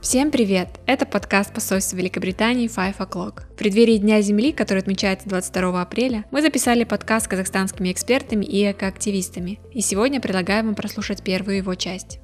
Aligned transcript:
Всем 0.00 0.30
привет! 0.30 0.80
Это 0.86 1.04
подкаст 1.04 1.52
посольства 1.52 1.94
Великобритании 1.94 2.74
Five 2.74 2.96
O'Clock. 2.96 3.42
В 3.52 3.56
преддверии 3.56 3.98
Дня 3.98 4.22
Земли, 4.22 4.50
который 4.50 4.78
отмечается 4.78 5.28
22 5.28 5.82
апреля, 5.82 6.24
мы 6.30 6.40
записали 6.40 6.84
подкаст 6.84 7.26
с 7.26 7.28
казахстанскими 7.28 7.92
экспертами 7.92 8.46
и 8.46 8.70
экоактивистами, 8.70 9.60
и 9.74 9.82
сегодня 9.82 10.18
предлагаем 10.18 10.66
вам 10.66 10.74
прослушать 10.74 11.22
первую 11.22 11.58
его 11.58 11.74
часть. 11.74 12.18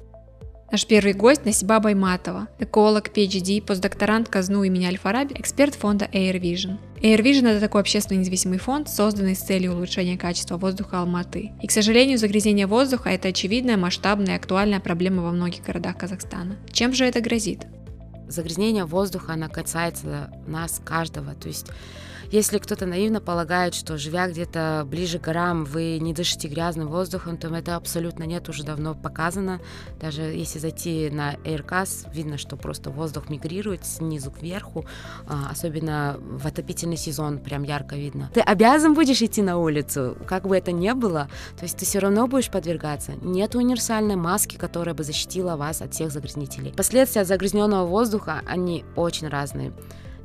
Наш 0.69 0.85
первый 0.85 1.13
гость 1.13 1.45
Насиба 1.45 1.79
Байматова, 1.79 2.49
эколог, 2.59 3.07
PhD, 3.07 3.61
постдокторант 3.61 4.27
Казну 4.27 4.63
имени 4.63 4.85
Аль-Фараби, 4.85 5.33
эксперт 5.39 5.75
фонда 5.75 6.09
Air 6.11 6.41
Vision. 6.41 6.77
Air 7.01 7.23
Vision– 7.23 7.47
это 7.49 7.61
такой 7.61 7.79
общественный 7.79 8.19
независимый 8.19 8.57
фонд, 8.57 8.89
созданный 8.89 9.33
с 9.33 9.39
целью 9.39 9.75
улучшения 9.75 10.17
качества 10.17 10.57
воздуха 10.57 10.99
Алматы. 10.99 11.51
И, 11.61 11.67
к 11.67 11.71
сожалению, 11.71 12.17
загрязнение 12.17 12.67
воздуха– 12.67 13.09
это 13.11 13.29
очевидная, 13.29 13.77
масштабная 13.77 14.33
и 14.33 14.37
актуальная 14.37 14.81
проблема 14.81 15.23
во 15.23 15.31
многих 15.31 15.63
городах 15.63 15.97
Казахстана. 15.97 16.57
Чем 16.73 16.91
же 16.91 17.05
это 17.05 17.21
грозит? 17.21 17.65
Загрязнение 18.27 18.83
воздуха, 18.83 19.33
оно 19.33 19.47
касается 19.47 20.31
нас 20.47 20.81
каждого. 20.83 21.33
То 21.33 21.47
есть 21.47 21.67
если 22.31 22.57
кто-то 22.57 22.85
наивно 22.85 23.21
полагает, 23.21 23.73
что 23.73 23.97
живя 23.97 24.27
где-то 24.27 24.85
ближе 24.85 25.19
к 25.19 25.23
горам, 25.23 25.65
вы 25.65 25.97
не 25.99 26.13
дышите 26.13 26.47
грязным 26.47 26.87
воздухом, 26.87 27.37
то 27.37 27.47
это 27.55 27.75
абсолютно 27.75 28.23
нет, 28.23 28.49
уже 28.49 28.63
давно 28.63 28.95
показано. 28.95 29.61
Даже 29.99 30.21
если 30.21 30.59
зайти 30.59 31.09
на 31.09 31.35
AirCast, 31.35 32.13
видно, 32.13 32.37
что 32.37 32.57
просто 32.57 32.89
воздух 32.89 33.29
мигрирует 33.29 33.85
снизу 33.85 34.31
к 34.31 34.41
верху, 34.41 34.85
а, 35.27 35.49
особенно 35.51 36.17
в 36.19 36.45
отопительный 36.45 36.97
сезон 36.97 37.39
прям 37.39 37.63
ярко 37.63 37.95
видно. 37.95 38.29
Ты 38.33 38.41
обязан 38.41 38.93
будешь 38.93 39.21
идти 39.21 39.41
на 39.41 39.57
улицу, 39.57 40.17
как 40.27 40.47
бы 40.47 40.57
это 40.57 40.71
ни 40.71 40.91
было, 40.91 41.29
то 41.57 41.63
есть 41.63 41.77
ты 41.77 41.85
все 41.85 41.99
равно 41.99 42.27
будешь 42.27 42.49
подвергаться. 42.49 43.13
Нет 43.21 43.55
универсальной 43.55 44.15
маски, 44.15 44.57
которая 44.57 44.95
бы 44.95 45.03
защитила 45.03 45.55
вас 45.55 45.81
от 45.81 45.93
всех 45.93 46.11
загрязнителей. 46.11 46.73
Последствия 46.75 47.25
загрязненного 47.25 47.85
воздуха, 47.85 48.41
они 48.45 48.85
очень 48.95 49.27
разные. 49.27 49.73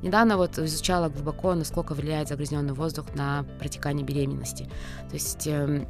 Недавно 0.02 0.36
вот 0.36 0.58
изучала 0.58 1.08
глубоко, 1.08 1.54
насколько 1.54 1.94
влияет 1.94 2.28
загрязненный 2.28 2.74
воздух 2.74 3.14
на 3.14 3.44
протекание 3.58 4.04
беременности. 4.04 4.68
То 5.08 5.14
есть 5.14 5.46
э, 5.46 5.86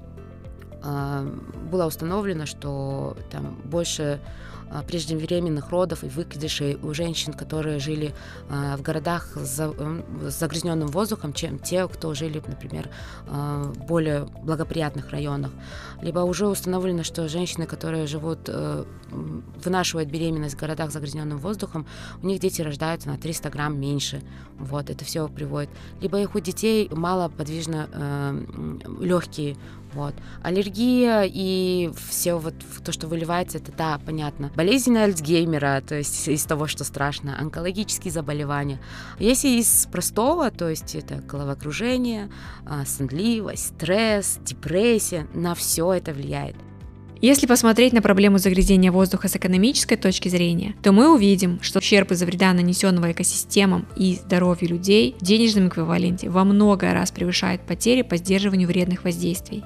э, 0.83 1.39
было 1.71 1.87
установлено, 1.87 2.47
что 2.47 3.17
там 3.31 3.61
больше 3.65 4.21
а, 4.21 4.52
преждевременных 4.81 5.71
родов 5.71 6.05
и 6.05 6.09
выкидышей 6.09 6.79
у 6.83 6.95
женщин, 6.95 7.33
которые 7.33 7.79
жили 7.79 8.15
а, 8.49 8.77
в 8.77 8.83
городах 8.83 9.37
с 9.37 9.73
загрязненным 10.29 10.89
воздухом, 10.89 11.33
чем 11.33 11.59
те, 11.59 11.87
кто 11.89 12.15
жили, 12.15 12.43
например, 12.47 12.89
а, 13.29 13.65
в 13.65 13.87
более 13.87 14.25
благоприятных 14.43 15.11
районах. 15.11 15.51
Либо 16.01 16.21
уже 16.21 16.47
установлено, 16.47 17.03
что 17.03 17.29
женщины, 17.29 17.67
которые 17.67 18.07
живут, 18.07 18.49
э, 18.49 18.85
вынашивают 19.65 20.09
беременность 20.09 20.57
в 20.57 20.59
городах 20.59 20.91
с 20.91 20.95
загрязненным 20.95 21.39
воздухом, 21.39 21.87
у 22.23 22.27
них 22.27 22.41
дети 22.41 22.63
рождаются 22.63 23.09
на 23.09 23.19
300 23.19 23.51
грамм 23.51 23.79
меньше. 23.79 24.23
Вот, 24.59 24.91
это 24.91 25.05
все 25.05 25.29
приводит. 25.29 25.71
Либо 26.01 26.21
их 26.21 26.35
у 26.35 26.41
детей 26.41 26.89
мало 26.91 27.29
подвижно 27.29 27.89
э, 27.93 28.83
легкие 29.01 29.57
вот. 29.95 30.15
Аллергия 30.43 31.25
и 31.25 31.91
все 32.09 32.35
вот 32.35 32.55
то, 32.85 32.93
что 32.93 33.07
выливается, 33.09 33.59
это 33.59 33.73
да, 33.73 34.01
понятно. 34.05 34.51
Болезнь 34.57 34.97
Альцгеймера, 34.97 35.83
то 35.87 35.97
есть 35.97 36.29
из 36.29 36.45
того, 36.45 36.67
что 36.67 36.85
страшно, 36.85 37.39
онкологические 37.39 38.13
заболевания. 38.13 38.81
Если 39.19 39.49
из 39.49 39.87
простого, 39.91 40.51
то 40.51 40.69
есть 40.69 40.95
это 40.95 41.17
головокружение, 41.17 42.31
а, 42.67 42.85
сонливость, 42.85 43.75
стресс, 43.77 44.39
депрессия, 44.45 45.27
на 45.35 45.55
все 45.55 45.93
это 45.93 46.13
влияет. 46.13 46.57
Если 47.23 47.47
посмотреть 47.47 47.93
на 47.93 48.03
проблему 48.03 48.39
загрязнения 48.39 48.91
воздуха 48.91 49.29
с 49.29 49.37
экономической 49.37 49.95
точки 49.95 50.29
зрения, 50.29 50.75
то 50.83 50.91
мы 50.91 51.15
увидим, 51.15 51.61
что 51.63 51.79
ущерб 51.79 52.11
из-за 52.11 52.27
вреда, 52.27 52.53
нанесенного 52.53 53.13
экосистемам 53.13 53.87
и 53.95 54.17
здоровью 54.17 54.71
людей 54.71 55.15
в 55.21 55.25
денежном 55.25 55.69
эквиваленте 55.69 56.29
во 56.31 56.43
много 56.43 56.93
раз 56.93 57.13
превышает 57.13 57.61
потери 57.65 58.03
по 58.03 58.17
сдерживанию 58.17 58.67
вредных 58.67 59.05
воздействий. 59.05 59.63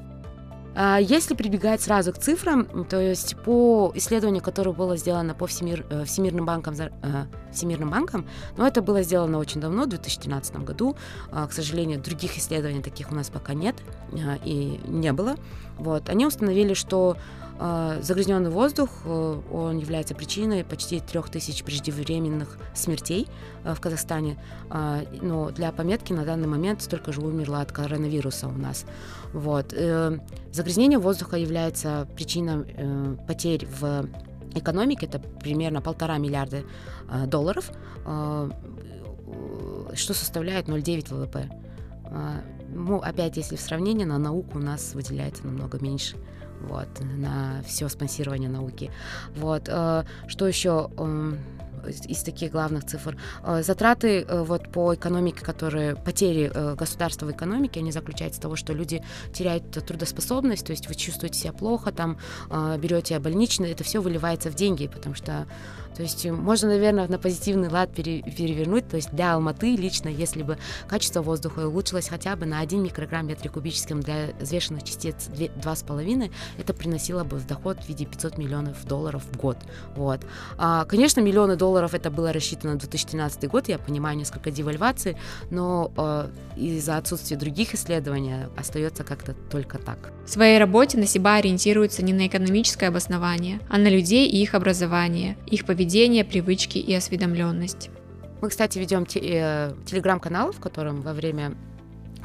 А, 0.79 0.99
если 0.99 1.35
прибегать 1.35 1.81
сразу 1.81 2.13
к 2.13 2.19
цифрам, 2.19 2.67
то 2.85 3.01
есть 3.01 3.35
по 3.45 3.93
исследованию, 3.95 4.43
которое 4.43 4.73
было 4.73 4.99
сделано 4.99 5.35
по 5.35 5.47
Всемир, 5.47 5.87
э, 5.89 6.05
Всемирным 6.05 6.45
банкам, 6.45 6.75
э, 6.79 7.25
Всемирным 7.51 7.91
банком, 7.91 8.27
но 8.59 8.67
это 8.67 8.83
было 8.83 9.03
сделано 9.03 9.39
очень 9.39 9.59
давно, 9.59 9.85
в 9.85 9.89
2013 9.89 10.65
году. 10.65 10.95
А, 11.33 11.47
к 11.47 11.53
сожалению, 11.55 11.99
других 11.99 12.37
исследований 12.37 12.83
таких 12.83 13.11
у 13.11 13.15
нас 13.15 13.31
пока 13.31 13.55
нет 13.55 13.77
а, 14.13 14.39
и 14.45 14.79
не 14.87 15.13
было. 15.15 15.37
Вот. 15.79 16.11
Они 16.11 16.27
установили, 16.27 16.75
что 16.75 17.17
загрязненный 17.59 18.51
воздух, 18.51 18.91
э, 19.05 19.41
он 19.51 19.79
является 19.79 20.15
причиной 20.15 20.63
почти 20.63 21.01
трех 21.01 21.31
тысяч 21.31 21.65
преждевременных 21.65 22.59
смертей 22.75 23.29
э, 23.65 23.75
в 23.75 23.81
Казахстане. 23.81 24.37
А, 24.69 25.03
но 25.23 25.51
для 25.51 25.73
пометки 25.73 26.13
на 26.13 26.25
данный 26.25 26.49
момент 26.49 26.83
столько 26.83 27.13
же 27.13 27.23
умерло 27.23 27.63
от 27.63 27.73
коронавируса 27.73 28.49
у 28.49 28.53
нас. 28.53 28.85
Вот. 29.33 29.73
Э, 29.73 30.19
загрязнение 30.53 30.99
воздуха 30.99 31.37
является 31.37 32.07
причиной 32.15 33.17
потерь 33.27 33.67
в 33.67 34.07
экономике. 34.55 35.07
Это 35.07 35.19
примерно 35.19 35.81
полтора 35.81 36.19
миллиарда 36.19 36.63
долларов, 37.27 37.71
что 38.05 40.15
составляет 40.15 40.69
0,9 40.69 41.15
ВВП. 41.15 41.51
Ну, 42.69 42.99
опять, 42.99 43.37
если 43.37 43.57
в 43.57 43.61
сравнении, 43.61 44.05
на 44.05 44.19
науку 44.19 44.59
у 44.59 44.63
нас 44.63 44.95
выделяется 44.95 45.47
намного 45.47 45.79
меньше 45.81 46.17
вот, 46.61 46.89
на 47.01 47.63
все 47.67 47.89
спонсирование 47.89 48.49
науки. 48.49 48.91
Вот, 49.35 49.69
э, 49.69 50.05
что 50.27 50.47
еще? 50.47 50.91
Из 51.89 52.23
таких 52.23 52.53
главных 52.53 52.85
цифр. 52.85 53.17
Э, 53.45 53.63
затраты 53.63 54.23
э, 54.23 54.43
вот 54.43 54.71
по 54.71 54.95
экономике, 54.95 55.45
которые 55.45 55.97
потери 55.97 56.51
государства 56.77 57.27
в 57.27 57.31
экономике, 57.31 57.81
они 57.81 57.93
заключаются 57.93 58.41
в 58.41 58.43
того, 58.43 58.57
что 58.57 58.73
люди 58.73 59.03
теряют 59.33 59.71
трудоспособность, 59.71 60.67
то 60.67 60.73
есть 60.73 60.89
вы 60.89 60.95
чувствуете 60.95 61.39
себя 61.39 61.53
плохо, 61.53 61.93
там 61.93 62.19
берете 62.79 63.19
больничный, 63.19 63.73
это 63.73 63.85
все 63.85 64.01
выливается 64.01 64.51
в 64.51 64.55
деньги, 64.55 64.87
потому 64.87 65.15
что 65.15 65.47
то 65.97 66.03
есть 66.03 66.27
можно, 66.27 66.69
наверное, 66.69 67.09
на 67.09 67.19
позитивный 67.19 67.71
лад 67.71 67.91
пере, 67.95 68.21
перевернуть. 68.23 68.87
То 68.87 68.97
есть 68.97 69.11
для 69.13 69.33
Алматы 69.33 69.77
лично, 69.77 70.11
если 70.11 70.43
бы 70.43 70.59
качество 70.87 71.23
воздуха 71.23 71.67
улучшилось 71.67 72.09
хотя 72.09 72.37
бы 72.37 72.45
на 72.45 72.61
1 72.61 72.83
микрограмм 72.83 73.27
метре 73.27 73.49
кубическом 73.49 74.01
для 74.01 74.29
взвешенных 74.39 74.83
частиц 74.83 75.31
2,5, 75.31 76.31
это 76.59 76.75
приносило 76.75 77.25
бы 77.25 77.39
в 77.39 77.47
доход 77.47 77.79
в 77.79 77.89
виде 77.89 78.05
500 78.05 78.37
миллионов 78.37 78.85
долларов 78.87 79.23
в 79.33 79.37
год. 79.39 79.57
Вот. 79.95 80.21
А, 80.59 80.85
конечно, 80.85 81.21
миллионы 81.21 81.57
долларов 81.57 81.76
это 81.95 82.11
было 82.11 82.33
рассчитано 82.33 82.75
на 82.75 82.79
2013 82.79 83.49
год, 83.49 83.69
я 83.69 83.79
понимаю 83.79 84.17
несколько 84.17 84.51
девальваций, 84.51 85.17
но 85.51 85.93
э, 85.97 86.29
из-за 86.57 86.97
отсутствия 86.97 87.37
других 87.37 87.75
исследований 87.75 88.47
остается 88.57 89.05
как-то 89.05 89.35
только 89.51 89.79
так. 89.79 90.13
В 90.25 90.31
своей 90.31 90.59
работе 90.59 90.99
Насиба 90.99 91.35
ориентируется 91.35 92.05
не 92.05 92.13
на 92.13 92.27
экономическое 92.27 92.89
обоснование, 92.89 93.61
а 93.69 93.79
на 93.79 93.89
людей 93.89 94.29
и 94.29 94.43
их 94.43 94.55
образование, 94.55 95.37
их 95.47 95.65
поведение 95.65 96.25
привычки 96.25 96.79
и 96.79 96.95
осведомленность. 96.95 97.91
Мы, 98.41 98.51
кстати, 98.51 98.79
ведем 98.79 99.07
э, 99.15 99.73
телеграм-канал, 99.87 100.53
в 100.53 100.61
котором 100.61 101.01
во 101.03 101.13
время 101.13 101.57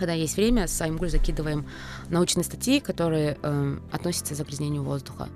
когда 0.01 0.13
есть 0.13 0.35
время, 0.35 0.67
с 0.67 0.81
Аймгуль 0.81 1.11
закидываем 1.11 1.67
научные 2.09 2.43
статьи, 2.43 2.79
которые 2.79 3.37
э, 3.39 3.77
относятся 3.91 4.33
к 4.33 4.37
загрязнению 4.37 4.81
воздуха. 4.81 5.29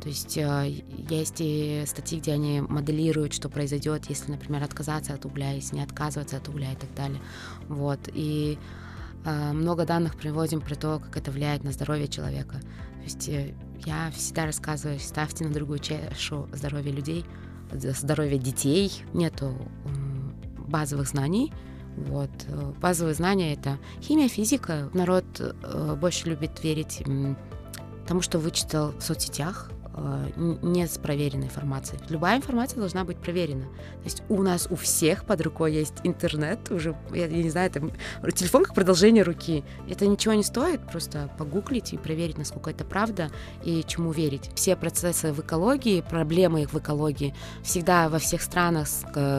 То 0.00 0.08
есть 0.08 0.36
э, 0.36 0.82
есть 1.10 1.36
и 1.38 1.84
статьи, 1.86 2.20
где 2.20 2.32
они 2.32 2.60
моделируют, 2.60 3.32
что 3.32 3.48
произойдет, 3.48 4.06
если, 4.08 4.30
например, 4.30 4.62
отказаться 4.62 5.14
от 5.14 5.24
угля, 5.24 5.52
если 5.52 5.76
не 5.76 5.82
отказываться 5.82 6.36
от 6.36 6.48
угля 6.48 6.72
и 6.72 6.76
так 6.76 6.94
далее. 6.94 7.20
Вот. 7.68 8.00
И 8.12 8.58
э, 9.24 9.52
много 9.52 9.84
данных 9.84 10.16
приводим 10.16 10.60
про 10.60 10.74
то, 10.74 11.00
как 11.00 11.16
это 11.16 11.30
влияет 11.30 11.64
на 11.64 11.72
здоровье 11.72 12.08
человека. 12.08 12.60
То 12.60 13.04
есть 13.04 13.28
э, 13.28 13.54
я 13.84 14.10
всегда 14.12 14.46
рассказываю, 14.46 14.98
ставьте 15.00 15.44
на 15.44 15.52
другую 15.52 15.78
чашу 15.78 16.48
здоровье 16.52 16.92
людей, 16.92 17.24
здоровья 17.72 18.38
детей, 18.38 18.92
нету 19.12 19.54
базовых 20.68 21.08
знаний. 21.08 21.52
Вот. 21.96 22.30
Э, 22.46 22.72
базовые 22.80 23.14
знания— 23.14 23.52
это 23.54 23.78
химия, 24.00 24.28
физика. 24.28 24.90
Народ 24.94 25.24
э, 25.40 25.96
больше 26.00 26.28
любит 26.28 26.62
верить 26.62 27.02
тому, 28.06 28.22
что 28.22 28.38
вычитал 28.38 28.92
в 28.92 29.02
соцсетях, 29.02 29.70
Э, 30.00 30.28
не 30.36 30.86
с 30.86 30.98
проверенной 30.98 31.46
информацией. 31.46 32.00
Любая 32.08 32.36
информация 32.36 32.78
должна 32.78 33.04
быть 33.04 33.16
проверена. 33.16 33.64
То 33.64 34.04
есть 34.04 34.22
у 34.28 34.42
нас 34.42 34.68
у 34.70 34.76
всех 34.76 35.24
под 35.24 35.40
рукой 35.40 35.72
есть 35.72 35.94
интернет, 36.04 36.70
уже, 36.70 36.96
я, 37.12 37.26
я 37.26 37.42
не 37.42 37.50
знаю, 37.50 37.70
это 37.70 37.80
телефон 38.32 38.64
как 38.64 38.74
продолжение 38.74 39.22
руки. 39.22 39.64
Это 39.88 40.06
ничего 40.06 40.34
не 40.34 40.42
стоит, 40.42 40.80
просто 40.90 41.30
погуглить 41.38 41.92
и 41.92 41.96
проверить, 41.96 42.38
насколько 42.38 42.70
это 42.70 42.84
правда 42.84 43.30
и 43.64 43.84
чему 43.86 44.12
верить. 44.12 44.50
Все 44.54 44.76
процессы 44.76 45.32
в 45.32 45.40
экологии, 45.40 46.00
проблемы 46.00 46.62
их 46.62 46.72
в 46.72 46.78
экологии, 46.78 47.34
всегда 47.62 48.08
во 48.08 48.18
всех 48.18 48.42
странах, 48.42 48.88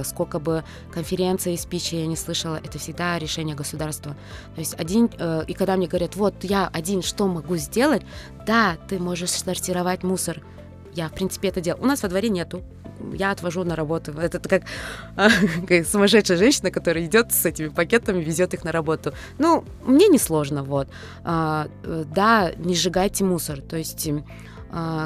сколько 0.03 0.39
бы 0.39 0.63
конференций 0.91 1.53
и 1.53 1.57
спичей 1.57 2.01
я 2.01 2.07
не 2.07 2.15
слышала, 2.15 2.59
это 2.63 2.79
всегда 2.79 3.17
решение 3.17 3.55
государства. 3.55 4.15
То 4.55 4.59
есть 4.59 4.75
один, 4.79 5.09
э, 5.17 5.43
и 5.47 5.53
когда 5.53 5.75
мне 5.75 5.87
говорят, 5.87 6.15
вот 6.15 6.43
я 6.43 6.67
один 6.67 7.01
что 7.01 7.27
могу 7.27 7.55
сделать, 7.57 8.03
да, 8.45 8.77
ты 8.87 8.99
можешь 8.99 9.31
сортировать 9.31 10.03
мусор, 10.03 10.41
я, 10.93 11.07
в 11.07 11.13
принципе, 11.13 11.49
это 11.49 11.61
делаю. 11.61 11.83
У 11.83 11.87
нас 11.87 12.03
во 12.03 12.09
дворе 12.09 12.29
нету 12.29 12.63
я 13.13 13.31
отвожу 13.31 13.63
на 13.63 13.75
работу. 13.75 14.11
Это 14.11 14.39
как, 14.39 14.63
как 15.67 15.87
сумасшедшая 15.87 16.37
женщина, 16.37 16.71
которая 16.71 17.05
идет 17.05 17.31
с 17.31 17.45
этими 17.45 17.69
пакетами, 17.69 18.21
везет 18.21 18.53
их 18.53 18.63
на 18.63 18.71
работу. 18.71 19.13
Ну, 19.37 19.63
мне 19.85 20.07
не 20.07 20.19
сложно, 20.19 20.63
вот. 20.63 20.87
А, 21.23 21.67
э, 21.83 22.03
да, 22.13 22.51
не 22.57 22.75
сжигайте 22.75 23.23
мусор. 23.23 23.61
То 23.61 23.77
есть 23.77 24.09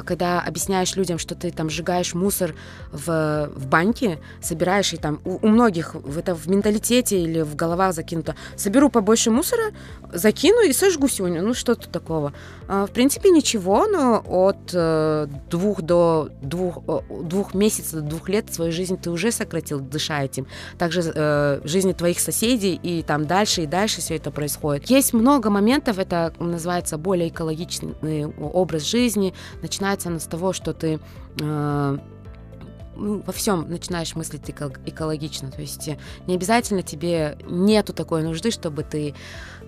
когда 0.04 0.40
объясняешь 0.40 0.96
людям, 0.96 1.18
что 1.18 1.34
ты 1.34 1.50
там 1.50 1.70
сжигаешь 1.70 2.14
мусор 2.14 2.54
в, 2.92 3.50
в 3.54 3.66
банке, 3.66 4.18
собираешь, 4.40 4.92
и 4.92 4.96
там 4.96 5.20
у, 5.24 5.38
у 5.46 5.48
многих 5.48 5.96
это 6.16 6.34
в 6.34 6.48
менталитете 6.48 7.20
или 7.20 7.42
в 7.42 7.54
головах 7.56 7.94
закинуто, 7.94 8.34
соберу 8.56 8.90
побольше 8.90 9.30
мусора, 9.30 9.72
закину 10.12 10.62
и 10.62 10.72
сожгу 10.72 11.08
сегодня. 11.08 11.42
Ну, 11.42 11.54
что 11.54 11.74
тут 11.74 11.90
такого? 11.90 12.32
А, 12.68 12.86
в 12.86 12.90
принципе, 12.90 13.30
ничего, 13.30 13.86
но 13.86 14.22
от 14.26 14.70
э, 14.72 15.26
двух 15.50 15.82
до 15.82 16.30
двух, 16.42 16.78
двух 17.22 17.54
месяцев 17.54 18.00
до 18.00 18.02
двух 18.02 18.28
лет 18.28 18.52
свою 18.52 18.72
жизнь 18.72 18.96
ты 18.96 19.10
уже 19.10 19.32
сократил, 19.32 19.80
дыша 19.80 20.22
этим. 20.22 20.46
Также 20.78 21.02
э, 21.14 21.60
жизни 21.64 21.92
твоих 21.92 22.20
соседей 22.20 22.78
и 22.82 23.02
там 23.02 23.26
дальше 23.26 23.62
и 23.62 23.66
дальше 23.66 24.00
все 24.00 24.16
это 24.16 24.30
происходит. 24.30 24.90
Есть 24.90 25.12
много 25.12 25.50
моментов, 25.50 25.98
это 25.98 26.32
называется 26.38 26.98
более 26.98 27.28
экологичный 27.28 28.26
образ 28.26 28.82
жизни, 28.82 29.34
начинается 29.62 30.08
она 30.08 30.18
с 30.18 30.26
того, 30.26 30.52
что 30.52 30.72
ты 30.72 31.00
э, 31.40 31.98
ну, 32.96 33.22
во 33.26 33.32
всем 33.32 33.68
начинаешь 33.68 34.14
мыслить 34.14 34.48
экологично. 34.48 35.50
То 35.50 35.60
есть 35.60 35.88
э, 35.88 35.98
не 36.26 36.34
обязательно 36.34 36.82
тебе 36.82 37.38
нету 37.48 37.92
такой 37.92 38.22
нужды, 38.22 38.50
чтобы 38.50 38.82
ты 38.82 39.14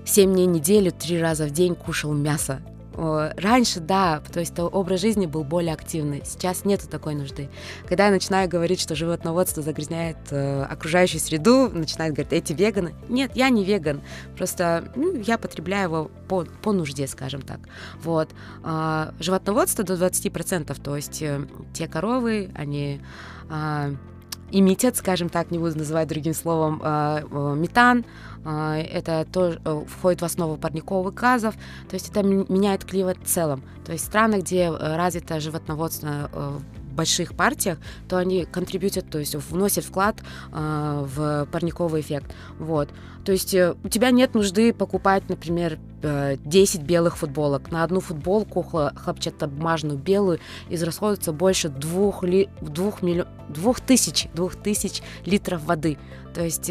7 0.05 0.33
дней 0.33 0.47
в 0.47 0.51
неделю, 0.51 0.93
три 0.93 1.21
раза 1.21 1.47
в 1.47 1.51
день 1.51 1.75
кушал 1.75 2.13
мясо. 2.13 2.61
Раньше, 2.97 3.81
да, 3.81 4.23
то 4.33 4.41
есть 4.41 4.59
образ 4.59 5.01
жизни 5.01 5.27
был 5.27 5.45
более 5.45 5.75
активный. 5.75 6.23
Сейчас 6.25 6.65
нету 6.65 6.89
такой 6.89 7.15
нужды. 7.15 7.51
Когда 7.87 8.07
я 8.07 8.11
начинаю 8.11 8.49
говорить, 8.49 8.81
что 8.81 8.95
животноводство 8.95 9.63
загрязняет 9.63 10.17
э, 10.31 10.63
окружающую 10.63 11.21
среду, 11.21 11.69
начинают 11.69 12.15
говорить, 12.15 12.33
эти 12.33 12.53
веганы. 12.55 12.95
Нет, 13.09 13.33
я 13.35 13.51
не 13.51 13.65
веган. 13.65 14.01
Просто 14.37 14.91
ну, 14.97 15.15
я 15.15 15.37
потребляю 15.37 15.85
его 15.85 16.11
по, 16.29 16.45
по 16.63 16.73
нужде, 16.73 17.07
скажем 17.07 17.43
так. 17.43 17.61
Вот. 18.03 18.31
А, 18.63 19.13
животноводство 19.21 19.85
до 19.85 19.95
20%, 19.95 20.81
то 20.83 20.97
есть 20.97 21.21
э, 21.21 21.47
те 21.75 21.89
коровы, 21.89 22.51
они 22.55 23.03
а, 23.51 23.91
эмитят, 24.51 24.97
скажем 24.97 25.29
так, 25.29 25.51
не 25.51 25.59
буду 25.59 25.79
называть 25.79 26.09
другим 26.09 26.35
словом, 26.35 26.81
а, 26.83 27.23
метан, 27.55 28.05
а, 28.45 28.79
это 28.79 29.27
тоже 29.33 29.61
э, 29.65 29.85
входит 29.89 30.23
в 30.23 30.25
основу 30.25 30.57
парниковых 30.57 31.13
газов, 31.15 31.57
то 31.89 31.95
есть 31.95 32.11
это 32.11 32.23
меняет 32.23 32.85
климат 32.85 33.19
в 33.19 33.27
целом. 33.27 33.63
То 33.85 33.93
есть 33.93 34.05
страны, 34.05 34.37
где 34.37 34.67
э, 34.67 34.97
развито 34.97 35.41
животноводство 35.41 36.31
э, 36.33 36.59
больших 36.97 37.35
партиях, 37.35 37.79
то 38.09 38.17
они 38.17 38.45
контрибьютят, 38.47 39.09
то 39.09 39.19
есть 39.19 39.35
вносят 39.35 39.85
вклад 39.85 40.17
в 40.51 41.47
парниковый 41.53 42.01
эффект. 42.01 42.35
Вот. 42.59 42.89
То 43.25 43.33
есть 43.33 43.55
у 43.55 43.89
тебя 43.89 44.11
нет 44.11 44.35
нужды 44.35 44.73
покупать, 44.73 45.29
например, 45.29 45.79
10 46.03 46.83
белых 46.83 47.17
футболок. 47.17 47.71
На 47.73 47.83
одну 47.83 48.01
футболку 48.01 48.63
хлопчатобумажную 48.63 49.99
белую 49.99 50.39
израсходуется 50.71 51.33
больше 51.33 51.69
2, 51.69 52.13
ли, 52.23 52.49
2, 52.61 52.93
миллион, 53.03 53.29
2 53.49 53.75
тысяч, 53.87 54.29
2 54.35 54.51
тысяч 54.63 55.03
литров 55.25 55.65
воды. 55.65 55.99
То 56.35 56.45
есть 56.45 56.71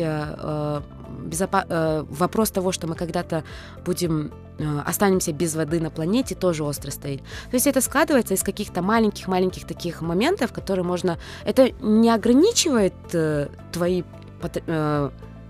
безопа- 1.09 1.65
э, 1.67 2.05
вопрос 2.09 2.51
того, 2.51 2.71
что 2.71 2.87
мы 2.87 2.95
когда-то 2.95 3.43
будем 3.85 4.31
э, 4.57 4.79
останемся 4.85 5.31
без 5.33 5.55
воды 5.55 5.79
на 5.79 5.89
планете, 5.89 6.35
тоже 6.35 6.63
остро 6.63 6.91
стоит. 6.91 7.21
То 7.21 7.53
есть 7.55 7.67
это 7.67 7.81
складывается 7.81 8.33
из 8.33 8.43
каких-то 8.43 8.81
маленьких-маленьких 8.81 9.65
таких 9.65 10.01
моментов, 10.01 10.53
которые 10.53 10.85
можно... 10.85 11.17
Это 11.45 11.71
не 11.81 12.09
ограничивает 12.09 12.93
э, 13.13 13.47
твои 13.71 14.03
э, 14.41 15.09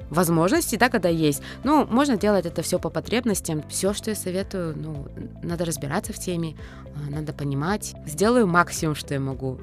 возможности, 0.10 0.75
да, 0.75 0.90
когда 0.90 1.10
есть. 1.10 1.42
Ну, 1.63 1.86
можно 1.86 2.18
делать 2.18 2.46
это 2.46 2.62
все 2.62 2.80
по 2.80 2.90
потребностям. 2.90 3.63
Все, 3.69 3.94
что 3.94 4.12
я 4.12 4.16
советую, 4.16 4.75
ну, 4.78 5.07
надо 5.44 5.66
разбираться 5.66 6.13
в 6.13 6.19
теме, 6.19 6.56
э, 6.86 7.10
надо 7.10 7.34
понимать. 7.34 7.96
Сделаю 8.06 8.48
максимум, 8.48 8.96
что 8.96 9.13
я 9.13 9.19
могу. 9.19 9.60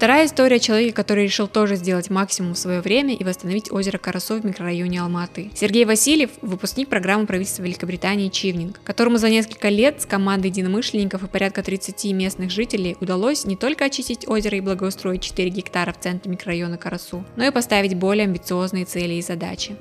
Вторая 0.00 0.24
история 0.24 0.58
человека, 0.58 0.96
который 0.96 1.24
решил 1.24 1.46
тоже 1.46 1.76
сделать 1.76 2.08
максимум 2.08 2.54
в 2.54 2.58
свое 2.58 2.80
время 2.80 3.14
и 3.14 3.22
восстановить 3.22 3.70
озеро 3.70 3.98
Карасо 3.98 4.36
в 4.36 4.46
микрорайоне 4.46 5.02
Алматы. 5.02 5.50
Сергей 5.54 5.84
Васильев– 5.84 6.30
выпускник 6.40 6.88
программы 6.88 7.26
правительства 7.26 7.64
Великобритании 7.64 8.30
«Чивнинг», 8.30 8.80
которому 8.82 9.18
за 9.18 9.28
несколько 9.28 9.68
лет 9.68 10.00
с 10.00 10.06
командой 10.06 10.46
единомышленников 10.46 11.22
и 11.22 11.26
порядка 11.26 11.62
30 11.62 12.14
местных 12.14 12.50
жителей 12.50 12.96
удалось 13.02 13.44
не 13.44 13.56
только 13.56 13.84
очистить 13.84 14.26
озеро 14.26 14.56
и 14.56 14.62
благоустроить 14.62 15.20
4 15.20 15.50
гектара 15.50 15.92
в 15.92 16.00
центре 16.00 16.30
микрорайона 16.30 16.78
Карасу, 16.78 17.26
но 17.36 17.44
и 17.44 17.50
поставить 17.50 17.92
более 17.92 18.24
амбициозные 18.24 18.86
цели 18.86 19.12
и 19.16 19.20
задачи. 19.20 19.76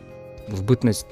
В 0.50 0.64
бытность, 0.64 1.08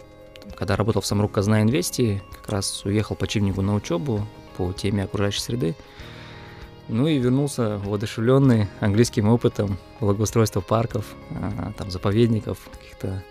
когда 0.53 0.75
работал 0.75 1.01
в 1.01 1.05
Самрук 1.05 1.31
Казна 1.31 1.61
Инвести, 1.61 2.21
как 2.41 2.49
раз 2.49 2.83
уехал 2.83 3.15
по 3.15 3.25
Чивнику 3.25 3.61
на 3.61 3.73
учебу 3.73 4.27
по 4.57 4.73
теме 4.73 5.05
окружающей 5.05 5.39
среды, 5.39 5.75
ну 6.87 7.07
и 7.07 7.17
вернулся 7.17 7.79
воодушевленный 7.83 8.67
английским 8.79 9.29
опытом 9.29 9.77
благоустройства 9.99 10.61
парков, 10.61 11.05
а, 11.31 11.71
там 11.77 11.91
заповедников, 11.91 12.57
каких-то. 12.71 13.23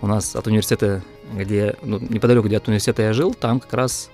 У 0.00 0.06
нас 0.06 0.36
от 0.36 0.46
университета, 0.46 1.02
где 1.32 1.76
ну, 1.82 1.98
неподалеку, 1.98 2.46
где 2.46 2.58
от 2.58 2.68
университета 2.68 3.02
я 3.02 3.12
жил, 3.12 3.32
там 3.34 3.60
как 3.60 3.72
раз 3.72 4.10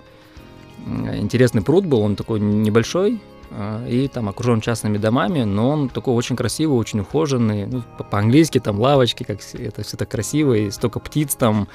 интересный 0.87 1.63
пруд 1.63 1.85
был, 1.85 2.01
он 2.01 2.17
такой 2.17 2.41
небольшой, 2.41 3.21
а, 3.51 3.85
и 3.87 4.07
там 4.09 4.29
окружен 4.29 4.61
частными 4.61 4.99
домами, 4.99 5.43
но 5.43 5.71
он 5.71 5.89
такой 5.89 6.15
очень 6.15 6.37
красивый, 6.37 6.79
очень 6.79 7.01
ухоженный, 7.01 7.67
ну, 7.67 7.83
по-английски 8.11 8.61
там 8.61 8.79
лавочки, 8.79 9.25
как 9.25 9.41
это 9.55 9.83
все 9.83 9.97
так 9.97 10.09
красиво, 10.09 10.55
и 10.55 10.71
столько 10.71 11.01
птиц 11.01 11.35
там, 11.35 11.69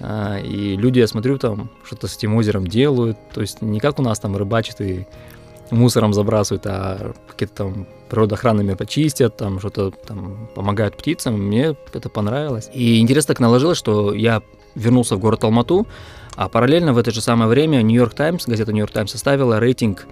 а, 0.00 0.38
и 0.38 0.76
люди, 0.76 1.00
я 1.00 1.06
смотрю, 1.06 1.38
там 1.38 1.70
что-то 1.84 2.08
с 2.08 2.16
этим 2.16 2.34
озером 2.34 2.66
делают, 2.66 3.18
то 3.34 3.40
есть 3.42 3.60
не 3.60 3.78
как 3.78 3.98
у 3.98 4.02
нас 4.02 4.18
там 4.18 4.36
рыбачат 4.36 4.80
и 4.80 5.06
мусором 5.70 6.12
забрасывают, 6.12 6.66
а 6.66 7.12
какие-то 7.28 7.54
там 7.54 7.86
природоохранными 8.10 8.74
почистят, 8.74 9.36
там 9.36 9.58
что-то 9.58 9.90
там 9.90 10.48
помогают 10.54 10.96
птицам. 10.96 11.34
Мне 11.34 11.76
это 11.92 12.08
понравилось. 12.08 12.70
И 12.74 13.00
интересно 13.00 13.28
так 13.34 13.40
наложилось, 13.40 13.78
что 13.78 14.12
я 14.14 14.42
вернулся 14.74 15.16
в 15.16 15.18
город 15.18 15.44
Алмату, 15.44 15.86
а 16.36 16.48
параллельно 16.48 16.92
в 16.92 16.98
это 16.98 17.10
же 17.10 17.20
самое 17.20 17.48
время 17.48 17.82
Нью-Йорк 17.82 18.14
Таймс, 18.14 18.46
газета 18.46 18.72
Нью-Йорк 18.72 18.92
Таймс 18.92 19.12
составила 19.12 19.60
рейтинг 19.60 20.06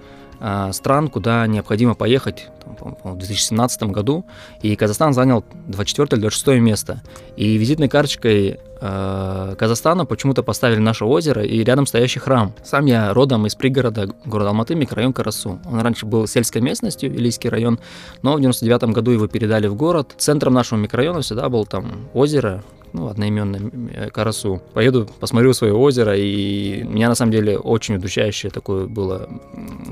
стран, 0.72 1.08
куда 1.08 1.46
необходимо 1.46 1.94
поехать 1.94 2.48
там, 2.78 2.96
в 3.02 3.16
2017 3.16 3.82
году, 3.84 4.24
и 4.62 4.74
Казахстан 4.76 5.12
занял 5.12 5.44
24 5.66 6.08
или 6.12 6.20
26 6.20 6.60
место. 6.60 7.02
И 7.36 7.56
визитной 7.56 7.88
карточкой 7.88 8.58
э, 8.80 9.54
Казахстана 9.58 10.06
почему-то 10.06 10.42
поставили 10.42 10.78
наше 10.78 11.04
озеро 11.04 11.44
и 11.44 11.62
рядом 11.62 11.86
стоящий 11.86 12.20
храм. 12.20 12.54
Сам 12.64 12.86
я 12.86 13.12
родом 13.12 13.46
из 13.46 13.54
пригорода 13.54 14.08
города 14.24 14.50
Алматы, 14.50 14.74
микрорайон 14.74 15.12
Карасу. 15.12 15.58
Он 15.64 15.80
раньше 15.80 16.06
был 16.06 16.26
сельской 16.26 16.62
местностью, 16.62 17.14
Илийский 17.14 17.50
район, 17.50 17.78
но 18.22 18.34
в 18.34 18.40
99 18.40 18.94
году 18.94 19.10
его 19.10 19.26
передали 19.26 19.66
в 19.66 19.74
город. 19.74 20.14
Центром 20.16 20.54
нашего 20.54 20.78
микрорайона 20.78 21.20
всегда 21.20 21.48
был 21.48 21.66
там 21.66 22.08
озеро, 22.14 22.62
ну, 22.92 23.08
одноименное 23.08 23.70
э, 23.92 24.10
Карасу. 24.10 24.62
Поеду, 24.74 25.08
посмотрю 25.18 25.52
свое 25.52 25.74
озеро, 25.74 26.16
и 26.16 26.82
меня 26.82 27.08
на 27.08 27.14
самом 27.14 27.32
деле 27.32 27.58
очень 27.58 27.96
удушающее 27.96 28.50
такое 28.50 28.86
было. 28.86 29.28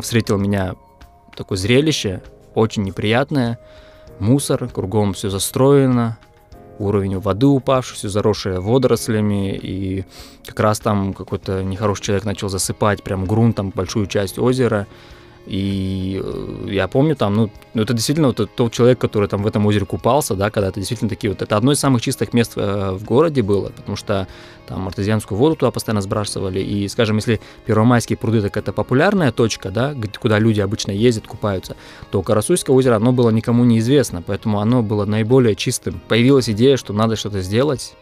Встретил 0.01 0.39
меня 0.39 0.75
такое 1.37 1.59
зрелище, 1.59 2.23
очень 2.55 2.83
неприятное. 2.83 3.59
Мусор, 4.19 4.69
кругом 4.69 5.13
все 5.13 5.31
застроено, 5.31 6.19
уровень 6.79 7.19
воды 7.19 7.47
упавший, 7.47 7.97
все 7.97 8.09
заросшее 8.09 8.61
водорослями, 8.61 9.57
и 9.57 10.05
как 10.45 10.59
раз 10.61 10.81
там 10.81 11.15
какой-то 11.15 11.63
нехороший 11.63 12.05
человек 12.05 12.25
начал 12.25 12.49
засыпать 12.49 13.03
прям 13.03 13.27
грунтом 13.27 13.71
большую 13.71 14.07
часть 14.07 14.39
озера. 14.39 14.87
И 15.49 16.21
э, 16.23 16.67
я 16.69 16.89
помню 16.89 17.17
там, 17.17 17.35
ну, 17.35 17.51
ну 17.73 17.83
это 17.83 17.95
действительно 17.95 18.29
вот 18.29 18.51
тот 18.55 18.71
человек, 18.71 18.99
который 18.99 19.29
там 19.29 19.43
в 19.43 19.47
этом 19.47 19.65
озере 19.65 19.87
купался, 19.87 20.35
да, 20.35 20.51
когда 20.51 20.69
это 20.69 20.79
действительно 20.79 21.09
такие 21.09 21.31
вот, 21.31 21.41
это 21.41 21.57
одно 21.57 21.73
из 21.73 21.81
самых 21.81 22.03
чистых 22.03 22.35
мест 22.35 22.53
э, 22.57 22.91
в 22.93 23.03
городе 23.03 23.43
было, 23.43 23.71
потому 23.71 23.97
что 23.97 24.29
там 24.67 24.87
артезианскую 24.87 25.39
воду 25.39 25.57
туда 25.57 25.71
постоянно 25.71 26.03
сбрасывали, 26.03 26.61
и, 26.61 26.87
скажем, 26.89 27.17
если 27.17 27.41
Первомайские 27.65 28.19
пруды, 28.19 28.43
так 28.43 28.59
это 28.59 28.75
популярная 28.75 29.33
точка, 29.33 29.71
да, 29.71 29.95
куда 30.21 30.39
люди 30.39 30.61
обычно 30.61 30.91
ездят, 30.91 31.27
купаются, 31.27 31.77
то 32.11 32.21
Карасуйское 32.21 32.77
озеро, 32.77 32.97
оно 32.97 33.13
было 33.13 33.31
никому 33.31 33.65
неизвестно, 33.65 34.21
поэтому 34.21 34.61
оно 34.61 34.83
было 34.83 35.07
наиболее 35.07 35.57
чистым. 35.57 35.99
Появилась 36.09 36.51
идея, 36.51 36.77
что 36.77 36.93
надо 36.93 37.17
что-то 37.17 37.41
сделать, 37.41 37.95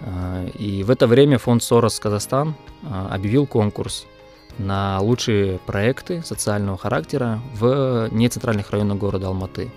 э, 0.00 0.48
и 0.58 0.84
в 0.84 0.90
это 0.90 1.06
время 1.06 1.36
фонд 1.36 1.62
Сорос 1.62 2.00
Казахстан 2.00 2.54
объявил 3.10 3.46
конкурс 3.46 4.06
на 4.58 5.00
лучшие 5.00 5.58
проекты 5.66 6.22
социального 6.22 6.78
характера 6.78 7.40
в 7.54 8.08
нецентральных 8.10 8.70
районах 8.70 8.98
города 8.98 9.28
Алматы. 9.28 9.70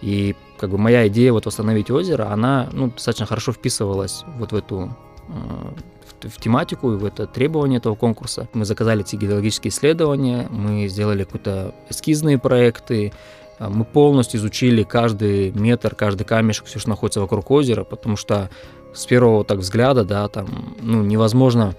И 0.00 0.34
как 0.58 0.70
бы 0.70 0.78
моя 0.78 1.06
идея 1.08 1.32
вот 1.32 1.46
восстановить 1.46 1.90
озеро, 1.90 2.30
она 2.30 2.68
ну, 2.72 2.88
достаточно 2.88 3.26
хорошо 3.26 3.52
вписывалась 3.52 4.24
вот 4.38 4.52
в 4.52 4.56
эту 4.56 4.96
в, 5.28 6.28
в 6.28 6.40
тематику, 6.40 6.88
в 6.88 7.04
это 7.04 7.26
требование 7.26 7.78
этого 7.78 7.94
конкурса. 7.94 8.48
Мы 8.52 8.64
заказали 8.64 9.02
эти 9.02 9.16
геологические 9.16 9.70
исследования, 9.70 10.46
мы 10.50 10.88
сделали 10.88 11.24
какие-то 11.24 11.74
эскизные 11.90 12.38
проекты, 12.38 13.12
мы 13.58 13.84
полностью 13.84 14.38
изучили 14.38 14.82
каждый 14.82 15.50
метр, 15.52 15.94
каждый 15.94 16.24
камешек, 16.24 16.66
все, 16.66 16.78
что 16.78 16.90
находится 16.90 17.20
вокруг 17.20 17.50
озера, 17.50 17.84
потому 17.84 18.16
что 18.16 18.50
с 18.92 19.04
первого 19.06 19.44
так 19.44 19.58
взгляда, 19.58 20.04
да, 20.04 20.28
там, 20.28 20.74
ну, 20.80 21.02
невозможно 21.02 21.74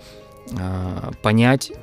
э, 0.52 1.12
понять, 1.22 1.72
э, 1.72 1.76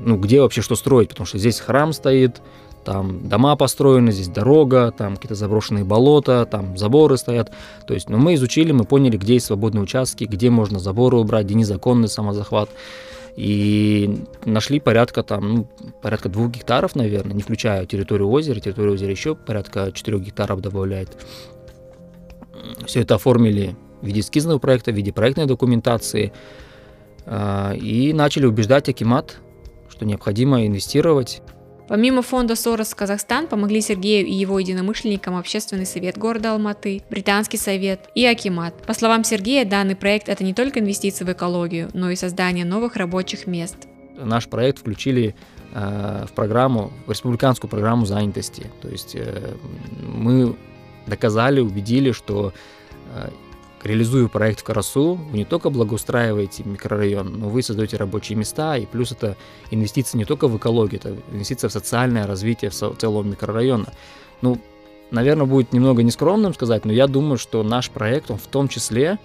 ну, 0.00 0.16
где 0.18 0.40
вообще 0.40 0.62
что 0.62 0.76
строить, 0.76 1.10
потому 1.10 1.26
что 1.26 1.38
здесь 1.38 1.60
храм 1.60 1.92
стоит, 1.92 2.40
там 2.86 3.28
дома 3.28 3.56
построены, 3.56 4.12
здесь 4.12 4.28
дорога, 4.28 4.92
там 4.96 5.16
какие-то 5.16 5.34
заброшенные 5.34 5.82
болота, 5.82 6.46
там 6.46 6.78
заборы 6.78 7.16
стоят. 7.16 7.50
То 7.86 7.94
есть, 7.94 8.08
ну, 8.08 8.16
мы 8.16 8.34
изучили, 8.34 8.70
мы 8.70 8.84
поняли, 8.84 9.16
где 9.16 9.34
есть 9.34 9.46
свободные 9.46 9.82
участки, 9.82 10.22
где 10.22 10.50
можно 10.50 10.78
заборы 10.78 11.16
убрать, 11.16 11.46
где 11.46 11.54
незаконный 11.54 12.08
самозахват. 12.08 12.70
И 13.34 14.24
нашли 14.44 14.78
порядка 14.78 15.24
там, 15.24 15.54
ну, 15.54 15.68
порядка 16.00 16.28
двух 16.28 16.52
гектаров, 16.52 16.94
наверное, 16.94 17.34
не 17.34 17.42
включая 17.42 17.84
территорию 17.86 18.30
озера. 18.30 18.60
Территория 18.60 18.92
озера 18.92 19.10
еще 19.10 19.34
порядка 19.34 19.90
4 19.92 20.18
гектаров 20.20 20.60
добавляет. 20.60 21.08
Все 22.86 23.00
это 23.00 23.16
оформили 23.16 23.74
в 24.00 24.06
виде 24.06 24.20
эскизного 24.20 24.60
проекта, 24.60 24.92
в 24.92 24.94
виде 24.94 25.12
проектной 25.12 25.46
документации. 25.46 26.32
А, 27.26 27.74
и 27.74 28.12
начали 28.12 28.46
убеждать 28.46 28.88
Акимат, 28.88 29.38
что 29.96 30.04
необходимо 30.04 30.66
инвестировать 30.66 31.42
Помимо 31.88 32.20
фонда 32.20 32.56
Сорос 32.56 32.94
Казахстан 32.94 33.46
помогли 33.46 33.80
Сергею 33.80 34.26
и 34.26 34.32
его 34.32 34.58
единомышленникам 34.58 35.36
Общественный 35.36 35.86
совет 35.86 36.18
города 36.18 36.52
Алматы, 36.52 37.02
Британский 37.08 37.58
совет 37.58 38.08
и 38.16 38.26
Акимат. 38.26 38.82
По 38.82 38.92
словам 38.92 39.22
Сергея, 39.22 39.64
данный 39.64 39.94
проект 39.94 40.28
это 40.28 40.42
не 40.42 40.52
только 40.52 40.80
инвестиции 40.80 41.24
в 41.24 41.30
экологию, 41.30 41.88
но 41.94 42.10
и 42.10 42.16
создание 42.16 42.64
новых 42.64 42.96
рабочих 42.96 43.46
мест. 43.46 43.76
Наш 44.18 44.48
проект 44.48 44.80
включили 44.80 45.36
э, 45.74 46.26
в 46.28 46.32
программу, 46.32 46.90
в 47.06 47.10
республиканскую 47.10 47.70
программу 47.70 48.04
занятости. 48.04 48.66
То 48.82 48.88
есть 48.88 49.14
э, 49.14 49.54
мы 50.02 50.56
доказали, 51.06 51.60
убедили, 51.60 52.10
что 52.10 52.52
э, 53.14 53.28
реализуя 53.86 54.28
проект 54.28 54.60
в 54.60 54.64
Карасу, 54.64 55.14
вы 55.14 55.38
не 55.38 55.44
только 55.44 55.70
благоустраиваете 55.70 56.64
микрорайон, 56.64 57.38
но 57.38 57.48
вы 57.48 57.62
создаете 57.62 57.96
рабочие 57.96 58.36
места, 58.36 58.76
и 58.76 58.86
плюс 58.86 59.12
это 59.12 59.36
инвестиции 59.70 60.18
не 60.18 60.24
только 60.24 60.48
в 60.48 60.56
экологию, 60.56 61.00
это 61.00 61.16
инвестиция 61.32 61.68
в 61.68 61.72
социальное 61.72 62.26
развитие 62.26 62.70
целого 62.70 63.22
микрорайона. 63.22 63.92
Ну, 64.42 64.58
наверное, 65.10 65.46
будет 65.46 65.72
немного 65.72 66.02
нескромным 66.02 66.54
сказать, 66.54 66.84
но 66.84 66.92
я 66.92 67.06
думаю, 67.06 67.38
что 67.38 67.62
наш 67.62 67.90
проект, 67.90 68.30
он 68.30 68.38
в 68.38 68.46
том 68.46 68.68
числе 68.68 69.18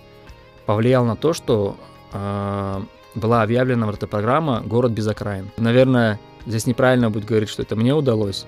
повлиял 0.65 1.05
на 1.05 1.15
то, 1.15 1.33
что 1.33 1.75
э, 2.13 2.81
была 3.15 3.41
объявлена 3.41 3.85
вот 3.85 3.95
эта 3.95 4.07
программа 4.07 4.61
«Город 4.61 4.91
без 4.91 5.07
окраин». 5.07 5.51
Наверное, 5.57 6.19
здесь 6.45 6.65
неправильно 6.65 7.09
будет 7.09 7.25
говорить, 7.25 7.49
что 7.49 7.61
это 7.61 7.75
мне 7.75 7.93
удалось. 7.93 8.45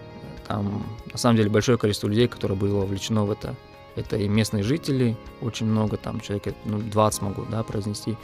Там, 0.48 0.86
на 1.12 1.18
самом 1.18 1.38
деле, 1.38 1.50
большое 1.50 1.78
количество 1.78 2.08
людей, 2.08 2.28
которые 2.28 2.58
было 2.58 2.82
вовлечено 2.82 3.26
в 3.26 3.32
это 3.32 3.56
это 3.96 4.18
и 4.18 4.28
местные 4.28 4.64
жители, 4.64 5.16
очень 5.42 5.66
много, 5.66 5.98
там 5.98 6.20
человек, 6.20 6.56
ну, 6.66 6.80
20 6.80 7.22
могу, 7.22 7.46
да, 7.50 7.64
произнести 7.64 8.18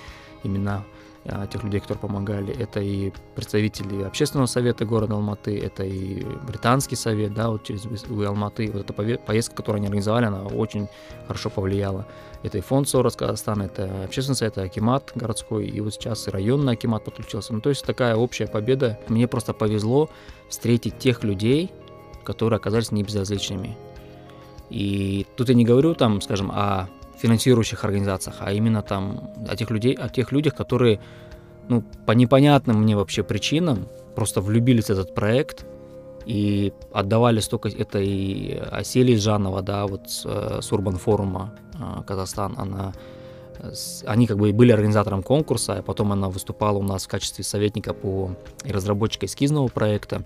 имена 0.44 0.84
а, 1.26 1.48
тех 1.48 1.64
людей, 1.64 1.80
которые 1.80 2.02
помогали. 2.02 2.56
Это 2.56 2.80
и 2.80 3.12
представители 3.36 4.04
общественного 4.04 4.48
совета 4.48 4.86
города 4.86 5.16
Алматы, 5.16 5.60
это 5.60 5.84
и 5.84 6.24
британский 6.48 6.96
совет, 6.96 7.34
да, 7.34 7.50
вот 7.50 7.64
через 7.64 7.86
Алматы. 8.10 8.72
Вот 8.72 8.90
эта 8.90 9.18
поездка, 9.18 9.56
которую 9.56 9.80
они 9.80 9.88
организовали, 9.88 10.26
она 10.26 10.44
очень 10.44 10.88
хорошо 11.28 11.50
повлияла. 11.50 12.08
Это 12.42 12.58
и 12.58 12.62
фонд 12.62 12.88
Сорос 12.88 13.16
Казахстана, 13.16 13.64
это 13.64 14.06
общественный 14.06 14.38
совет, 14.38 14.54
это 14.54 14.64
Акимат 14.64 15.12
городской, 15.14 15.68
и 15.68 15.82
вот 15.82 15.94
сейчас 15.94 16.28
и 16.28 16.32
районный 16.32 16.74
Акимат 16.74 17.04
подключился. 17.04 17.54
Ну, 17.54 17.60
то 17.60 17.70
есть 17.70 17.86
такая 17.86 18.16
общая 18.16 18.48
победа. 18.48 18.98
Мне 19.10 19.28
просто 19.28 19.54
повезло 19.54 20.10
встретить 20.48 20.98
тех 21.00 21.24
людей, 21.24 21.72
которые 22.24 22.58
оказались 22.58 22.92
небезразличными. 22.92 23.78
И 24.70 25.26
тут 25.36 25.50
я 25.50 25.56
не 25.56 25.66
говорю 25.66 25.96
там, 25.96 26.22
скажем, 26.22 26.52
о 26.52 26.88
финансирующих 27.18 27.84
организациях, 27.84 28.38
а 28.40 28.52
именно 28.54 28.82
там 28.82 29.32
о 29.48 29.56
тех, 29.56 29.70
людей, 29.72 29.94
о 29.94 30.10
тех 30.10 30.32
людях, 30.32 30.56
которые 30.56 31.00
ну, 31.68 31.84
по 32.06 32.14
непонятным 32.14 32.82
мне 32.82 32.96
вообще 32.96 33.24
причинам 33.24 33.88
просто 34.16 34.42
влюбились 34.42 34.86
в 34.86 34.90
этот 34.92 35.14
проект 35.14 35.66
и 36.26 36.74
отдавали 36.94 37.40
столько, 37.40 37.70
это 37.70 38.00
и 38.00 38.54
Аселия 38.72 39.18
Жанова, 39.18 39.62
да, 39.62 39.88
вот 39.88 40.10
с, 40.10 40.26
э, 40.26 40.62
с 40.62 40.72
Урбан 40.72 40.98
форума 40.98 41.54
э, 41.74 42.04
Казахстан, 42.06 42.56
она 42.58 42.94
они 44.06 44.26
как 44.26 44.38
бы 44.38 44.54
были 44.54 44.72
организатором 44.72 45.24
конкурса, 45.24 45.80
а 45.80 45.82
потом 45.82 46.14
она 46.14 46.30
выступала 46.30 46.78
у 46.78 46.84
нас 46.84 47.06
в 47.06 47.08
качестве 47.10 47.44
советника 47.44 47.94
по 47.94 48.32
и 48.64 48.72
разработчика 48.72 49.26
эскизного 49.26 49.68
проекта. 49.68 50.24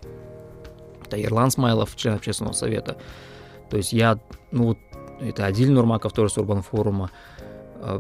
Это 1.06 1.22
Ирлан 1.22 1.50
Смайлов, 1.52 1.96
член 1.96 2.14
общественного 2.14 2.54
совета. 2.54 2.96
То 3.74 3.78
есть 3.78 3.92
я, 3.92 4.20
ну 4.52 4.66
вот, 4.66 4.78
это 5.20 5.48
Адиль 5.48 5.72
Нурмаков, 5.72 6.14
тоже 6.14 6.32
с 6.32 6.38
Урбан 6.38 6.62
форума, 6.62 7.10
а, 7.82 8.00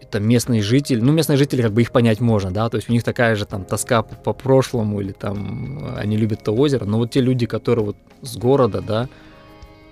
это 0.00 0.20
местные 0.20 0.62
жители, 0.62 1.02
ну, 1.02 1.12
местные 1.12 1.36
жители, 1.36 1.60
как 1.60 1.72
бы 1.72 1.82
их 1.82 1.92
понять 1.92 2.20
можно, 2.20 2.50
да, 2.50 2.70
то 2.70 2.78
есть 2.78 2.88
у 2.88 2.92
них 2.94 3.04
такая 3.04 3.36
же 3.36 3.44
там 3.44 3.66
тоска 3.66 4.02
по, 4.02 4.14
по 4.14 4.32
прошлому, 4.32 5.02
или 5.02 5.12
там 5.12 5.92
они 5.98 6.16
любят 6.16 6.42
то 6.42 6.52
озеро, 6.52 6.86
но 6.86 6.96
вот 6.96 7.10
те 7.10 7.20
люди, 7.20 7.44
которые 7.44 7.84
вот 7.84 7.96
с 8.22 8.38
города, 8.38 8.80
да, 8.80 9.10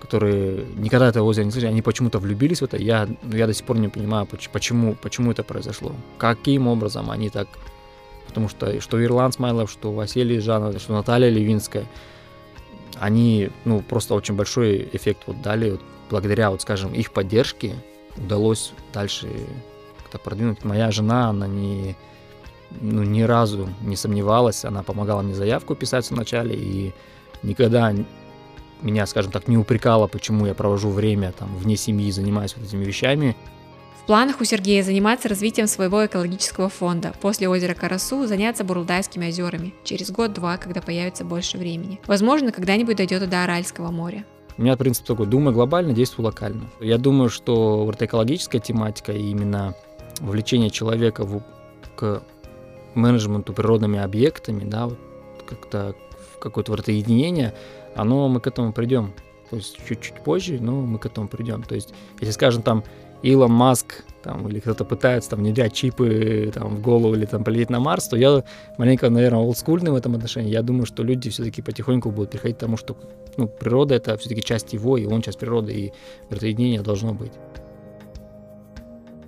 которые 0.00 0.64
никогда 0.78 1.10
это 1.10 1.22
озеро 1.22 1.44
не 1.44 1.50
слышали, 1.50 1.72
они 1.72 1.82
почему-то 1.82 2.18
влюбились 2.18 2.60
в 2.60 2.64
это, 2.64 2.78
я, 2.78 3.06
ну, 3.06 3.36
я 3.36 3.46
до 3.46 3.52
сих 3.52 3.66
пор 3.66 3.76
не 3.76 3.88
понимаю, 3.88 4.26
почему, 4.54 4.94
почему 4.94 5.32
это 5.32 5.42
произошло, 5.42 5.92
каким 6.16 6.66
образом 6.66 7.10
они 7.10 7.28
так, 7.28 7.48
потому 8.26 8.48
что 8.48 8.80
что 8.80 9.04
Ирланд 9.04 9.34
Смайлов, 9.34 9.70
что 9.70 9.92
Василий 9.92 10.38
Жанов, 10.38 10.80
что 10.80 10.94
Наталья 10.94 11.28
Левинская– 11.28 11.84
они, 13.00 13.50
ну, 13.64 13.80
просто 13.80 14.14
очень 14.14 14.34
большой 14.34 14.88
эффект 14.92 15.22
вот 15.26 15.42
дали. 15.42 15.72
Вот, 15.72 15.80
благодаря, 16.10 16.50
вот, 16.50 16.62
скажем, 16.62 16.92
их 16.92 17.12
поддержке 17.12 17.74
удалось 18.16 18.72
дальше 18.92 19.28
как-то 19.98 20.18
продвинуть. 20.18 20.64
Моя 20.64 20.90
жена, 20.90 21.30
она 21.30 21.46
не, 21.46 21.96
ну, 22.80 23.02
ни 23.02 23.22
разу 23.22 23.68
не 23.82 23.96
сомневалась, 23.96 24.64
она 24.64 24.82
помогала 24.82 25.22
мне 25.22 25.34
заявку 25.34 25.74
писать 25.74 26.10
вначале 26.10 26.54
и 26.54 26.92
никогда 27.42 27.92
меня, 28.82 29.06
скажем 29.06 29.32
так, 29.32 29.48
не 29.48 29.56
упрекала, 29.56 30.06
почему 30.06 30.46
я 30.46 30.54
провожу 30.54 30.90
время 30.90 31.32
там 31.32 31.56
вне 31.56 31.76
семьи, 31.76 32.10
занимаюсь 32.10 32.54
вот 32.56 32.66
этими 32.66 32.84
вещами. 32.84 33.36
В 34.04 34.06
планах 34.06 34.42
у 34.42 34.44
Сергея 34.44 34.82
заниматься 34.82 35.30
развитием 35.30 35.66
своего 35.66 36.04
экологического 36.04 36.68
фонда, 36.68 37.14
после 37.22 37.48
озера 37.48 37.72
Карасу 37.72 38.26
заняться 38.26 38.62
Бурулдайскими 38.62 39.28
озерами, 39.28 39.72
через 39.82 40.10
год-два, 40.10 40.58
когда 40.58 40.82
появится 40.82 41.24
больше 41.24 41.56
времени. 41.56 41.98
Возможно, 42.06 42.52
когда-нибудь 42.52 42.98
дойдет 42.98 43.22
и 43.22 43.26
до 43.26 43.44
Аральского 43.44 43.90
моря. 43.90 44.26
У 44.58 44.62
меня 44.62 44.76
принцип 44.76 45.06
такой, 45.06 45.26
думай 45.26 45.54
глобально, 45.54 45.94
действуй 45.94 46.26
локально. 46.26 46.64
Я 46.80 46.98
думаю, 46.98 47.30
что 47.30 47.86
вот 47.86 47.94
эта 47.94 48.04
экологическая 48.04 48.58
тематика 48.58 49.10
и 49.10 49.30
именно 49.30 49.74
вовлечение 50.20 50.68
человека 50.68 51.24
в, 51.24 51.42
к 51.96 52.22
менеджменту 52.92 53.54
природными 53.54 53.98
объектами, 53.98 54.68
да, 54.68 54.88
вот 54.88 54.98
как-то 55.48 55.94
какое-то 56.40 56.72
вот 56.72 56.80
это 56.80 56.92
единение, 56.92 57.54
оно, 57.96 58.28
мы 58.28 58.40
к 58.40 58.46
этому 58.46 58.74
придем. 58.74 59.14
То 59.50 59.56
есть 59.56 59.78
чуть-чуть 59.86 60.22
позже, 60.24 60.58
но 60.60 60.80
мы 60.80 60.98
к 60.98 61.06
этому 61.06 61.28
придем. 61.28 61.62
То 61.62 61.74
есть, 61.74 61.94
если, 62.20 62.32
скажем, 62.32 62.62
там 62.62 62.84
Илон 63.22 63.52
Маск 63.52 64.04
там, 64.22 64.48
или 64.48 64.60
кто-то 64.60 64.84
пытается 64.84 65.30
там 65.30 65.40
внедрять 65.40 65.72
чипы 65.72 66.50
там, 66.52 66.76
в 66.76 66.82
голову 66.82 67.14
или 67.14 67.24
там 67.24 67.42
полететь 67.42 67.70
на 67.70 67.80
Марс, 67.80 68.08
то 68.08 68.16
я 68.16 68.44
маленько, 68.78 69.08
наверное, 69.08 69.40
олдскульный 69.40 69.90
в 69.92 69.94
этом 69.94 70.14
отношении. 70.14 70.50
Я 70.50 70.62
думаю, 70.62 70.86
что 70.86 71.02
люди 71.02 71.30
все-таки 71.30 71.62
потихоньку 71.62 72.10
будут 72.10 72.30
приходить 72.30 72.56
к 72.56 72.60
тому, 72.60 72.76
что 72.76 72.96
ну, 73.36 73.48
природа 73.48 73.94
это 73.94 74.16
все-таки 74.18 74.42
часть 74.42 74.72
его, 74.72 74.98
и 74.98 75.06
он 75.06 75.22
часть 75.22 75.38
природы, 75.38 75.72
и 75.72 75.92
это 76.30 76.46
единение 76.46 76.82
должно 76.82 77.14
быть. 77.14 77.32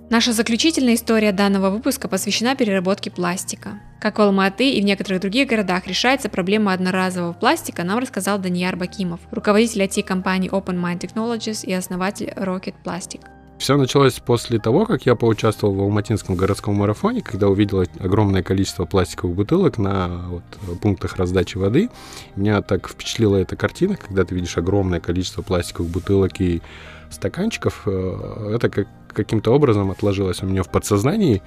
Наша 0.09 0.31
заключительная 0.31 0.93
история 0.93 1.33
данного 1.33 1.69
выпуска 1.69 2.07
посвящена 2.07 2.55
переработке 2.55 3.11
пластика. 3.11 3.81
Как 3.99 4.19
в 4.19 4.21
Алматы 4.21 4.69
и 4.71 4.81
в 4.81 4.85
некоторых 4.85 5.19
других 5.19 5.49
городах 5.49 5.85
решается 5.85 6.29
проблема 6.29 6.71
одноразового 6.71 7.33
пластика, 7.33 7.83
нам 7.83 7.99
рассказал 7.99 8.39
Данияр 8.39 8.77
Бакимов, 8.77 9.19
руководитель 9.31 9.81
IT-компании 9.81 10.49
Open 10.49 10.81
Mind 10.81 11.01
Technologies 11.01 11.65
и 11.65 11.73
основатель 11.73 12.27
Rocket 12.37 12.75
Plastic. 12.85 13.19
Все 13.57 13.75
началось 13.75 14.13
после 14.13 14.59
того, 14.59 14.85
как 14.85 15.05
я 15.05 15.15
поучаствовал 15.15 15.73
в 15.73 15.81
Алматинском 15.81 16.35
городском 16.35 16.75
марафоне, 16.75 17.21
когда 17.21 17.49
увидел 17.49 17.83
огромное 17.99 18.43
количество 18.43 18.85
пластиковых 18.85 19.35
бутылок 19.35 19.77
на 19.77 20.29
вот, 20.29 20.79
пунктах 20.79 21.17
раздачи 21.17 21.57
воды. 21.57 21.89
Меня 22.37 22.61
так 22.61 22.87
впечатлила 22.87 23.35
эта 23.35 23.57
картина, 23.57 23.97
когда 23.97 24.23
ты 24.23 24.35
видишь 24.35 24.57
огромное 24.57 25.01
количество 25.01 25.41
пластиковых 25.41 25.91
бутылок 25.91 26.39
и 26.39 26.61
стаканчиков. 27.09 27.83
Э, 27.85 28.51
это 28.55 28.69
как, 28.69 28.87
каким-то 29.17 29.51
образом 29.53 29.89
отложилось 29.91 30.43
у 30.43 30.45
меня 30.45 30.63
в 30.63 30.69
подсознании. 30.69 31.41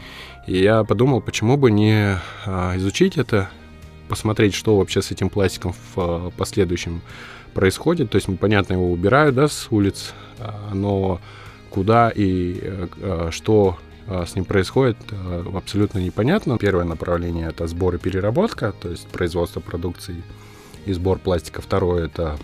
И 0.47 0.59
я 0.59 0.85
подумал, 0.85 1.21
почему 1.21 1.57
бы 1.57 1.71
не 1.71 2.19
а, 2.45 2.77
изучить 2.77 3.17
это, 3.17 3.49
посмотреть, 4.09 4.55
что 4.55 4.77
вообще 4.77 5.01
с 5.01 5.13
этим 5.13 5.31
пластиком 5.31 5.73
в 5.73 5.79
а, 5.97 6.31
последующем 6.37 7.01
происходит. 7.55 8.11
То 8.11 8.17
есть, 8.17 8.29
понятно, 8.39 8.75
его 8.75 8.91
убирают 8.91 9.37
да, 9.37 9.47
с 9.49 9.69
улиц, 9.71 10.13
а, 10.39 10.75
но 10.75 11.21
куда 11.71 12.11
и 12.11 12.59
э, 12.61 12.89
э, 13.01 13.29
что 13.31 13.79
с 14.09 14.35
ним 14.35 14.45
происходит, 14.45 14.97
абсолютно 15.55 16.01
непонятно. 16.01 16.59
Первое 16.59 16.85
направление 16.85 17.47
это 17.47 17.69
сбор 17.69 17.95
и 17.95 17.99
переработка, 17.99 18.73
то 18.73 18.89
есть 18.89 19.07
производство 19.07 19.61
продукции 19.61 20.25
и 20.85 20.93
сбор 20.93 21.21
пластика. 21.21 21.63
Второе 21.63 22.07
это 22.07 22.37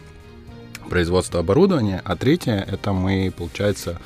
производство 0.88 1.40
оборудования, 1.40 2.00
а 2.04 2.14
третье 2.14 2.64
это 2.70 2.92
мы, 2.92 3.32
получается, 3.36 3.98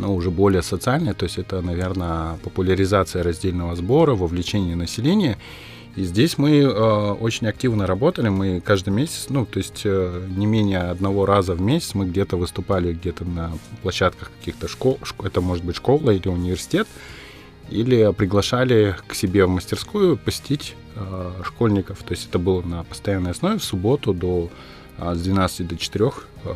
ну, 0.00 0.14
уже 0.14 0.30
более 0.30 0.62
социальное, 0.62 1.14
то 1.14 1.24
есть 1.24 1.38
это, 1.38 1.60
наверное, 1.60 2.38
популяризация 2.42 3.22
раздельного 3.22 3.76
сбора, 3.76 4.14
вовлечение 4.14 4.76
населения. 4.76 5.38
И 5.96 6.04
здесь 6.04 6.38
мы 6.38 6.58
э, 6.58 6.68
очень 6.68 7.48
активно 7.48 7.86
работали, 7.86 8.28
мы 8.28 8.60
каждый 8.60 8.90
месяц, 8.90 9.26
ну, 9.28 9.44
то 9.44 9.58
есть 9.58 9.82
э, 9.84 10.26
не 10.36 10.46
менее 10.46 10.78
одного 10.78 11.26
раза 11.26 11.54
в 11.54 11.60
месяц 11.60 11.94
мы 11.94 12.06
где-то 12.06 12.36
выступали, 12.36 12.92
где-то 12.92 13.24
на 13.24 13.52
площадках 13.82 14.30
каких-то 14.38 14.68
школ, 14.68 14.98
школ, 15.02 15.26
это 15.26 15.40
может 15.40 15.64
быть 15.64 15.76
школа 15.76 16.10
или 16.10 16.28
университет, 16.28 16.86
или 17.68 18.12
приглашали 18.12 18.96
к 19.06 19.14
себе 19.14 19.46
в 19.46 19.50
мастерскую 19.50 20.16
посетить 20.16 20.76
э, 20.94 21.32
школьников. 21.44 21.98
То 22.04 22.12
есть 22.12 22.28
это 22.28 22.38
было 22.38 22.62
на 22.62 22.84
постоянной 22.84 23.32
основе 23.32 23.58
в 23.58 23.64
субботу 23.64 24.14
до 24.14 24.48
а 25.00 25.14
с 25.14 25.22
12 25.22 25.66
до 25.66 25.76
4 25.76 26.04
а, 26.04 26.12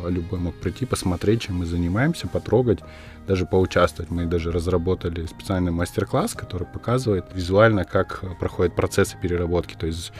любой 0.07 0.39
мог 0.39 0.55
прийти, 0.55 0.85
посмотреть, 0.85 1.41
чем 1.41 1.57
мы 1.57 1.65
занимаемся, 1.65 2.27
потрогать, 2.27 2.79
даже 3.27 3.45
поучаствовать. 3.45 4.11
Мы 4.11 4.25
даже 4.25 4.51
разработали 4.51 5.25
специальный 5.25 5.71
мастер-класс, 5.71 6.33
который 6.33 6.67
показывает 6.67 7.25
визуально, 7.33 7.85
как 7.85 8.23
проходят 8.39 8.75
процессы 8.75 9.17
переработки, 9.21 9.75
то 9.75 9.87
есть 9.87 10.11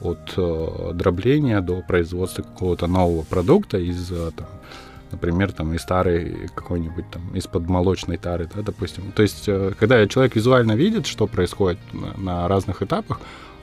от 0.00 0.34
э, 0.36 0.92
дробления 0.94 1.60
до 1.60 1.82
производства 1.82 2.42
какого-то 2.42 2.86
нового 2.86 3.22
продукта 3.22 3.78
из 3.78 4.10
э, 4.10 4.30
там, 4.34 4.46
например, 5.12 5.52
там 5.52 5.74
из 5.74 5.82
старой 5.82 6.48
какой-нибудь 6.54 7.04
там 7.10 7.34
из-под 7.34 7.68
молочной 7.68 8.16
тары, 8.16 8.48
да, 8.54 8.62
допустим. 8.62 9.12
То 9.12 9.22
есть, 9.22 9.44
э, 9.46 9.72
когда 9.78 10.06
человек 10.06 10.36
визуально 10.36 10.72
видит, 10.72 11.06
что 11.06 11.26
происходит 11.26 11.78
на, 11.92 12.16
на 12.16 12.48
разных 12.48 12.82
этапах, 12.82 13.20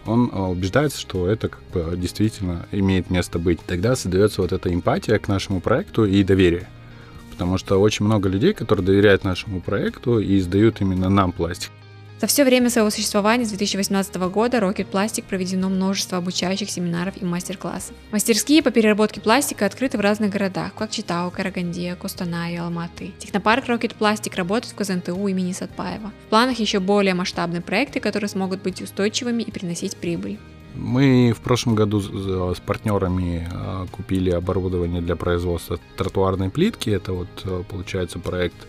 он 0.08 0.30
а, 0.32 0.50
убеждается, 0.50 1.00
что 1.00 1.28
это 1.28 1.50
как 1.50 1.62
бы 1.74 1.98
действительно 1.98 2.66
имеет 2.72 3.10
место 3.10 3.40
быть. 3.40 3.60
Тогда 3.66 3.96
создается 3.96 4.42
вот 4.42 4.52
эта 4.52 4.74
эмпатия 4.74 5.20
к 5.20 5.28
нашему 5.28 5.62
проекту 5.62 6.06
и 6.06 6.24
доверие. 6.24 6.68
Потому 7.32 7.58
что 7.58 7.80
очень 7.80 8.06
много 8.06 8.30
людей, 8.30 8.54
которые 8.54 8.86
доверяют 8.86 9.24
нашему 9.24 9.62
проекту 9.62 10.20
и 10.20 10.40
издают 10.40 10.82
именно 10.82 11.10
нам 11.10 11.32
пластик. 11.32 11.72
За 12.20 12.26
все 12.26 12.44
время 12.44 12.72
своего 12.72 12.90
существования 12.90 13.46
с 13.46 13.50
2018 13.50 14.16
года 14.32 14.58
Rocket 14.58 14.90
Plastic 14.92 15.26
проведено 15.30 15.70
множество 15.70 16.18
обучающих 16.18 16.68
семинаров 16.72 17.14
и 17.22 17.26
мастер-классов. 17.26 17.96
Мастерские 18.12 18.64
по 18.64 18.72
переработке 18.72 19.22
пластика 19.22 19.68
открыты 19.68 20.00
в 20.00 20.02
разных 20.02 20.32
городах, 20.32 20.74
как 20.74 20.90
Читау, 20.90 21.30
Караганде, 21.30 21.96
Костанай 21.96 22.58
Алматы. 22.58 23.12
Технопарк 23.20 23.66
Rocket 23.66 23.96
Plastic 24.00 24.36
работает 24.36 24.74
в 24.74 24.76
КЗНТУ 24.76 25.28
имени 25.28 25.52
Сатпаева. 25.52 26.12
В 26.26 26.30
планах 26.30 26.58
еще 26.58 26.80
более 26.80 27.14
масштабные 27.14 27.62
проекты, 27.62 28.00
которые 28.00 28.30
смогут 28.30 28.64
быть 28.64 28.82
устойчивыми 28.82 29.44
и 29.44 29.52
приносить 29.52 29.96
прибыль. 29.96 30.40
Мы 30.74 31.34
в 31.38 31.42
прошлом 31.42 31.76
году 31.76 32.02
с 32.02 32.60
партнерами 32.60 33.48
а, 33.52 33.86
купили 33.92 34.32
оборудование 34.32 35.02
для 35.02 35.16
производства 35.16 35.80
тротуарной 35.98 36.50
плитки. 36.50 36.90
Это 36.90 37.14
вот 37.14 37.28
а, 37.46 37.64
получается 37.64 38.18
проект, 38.18 38.68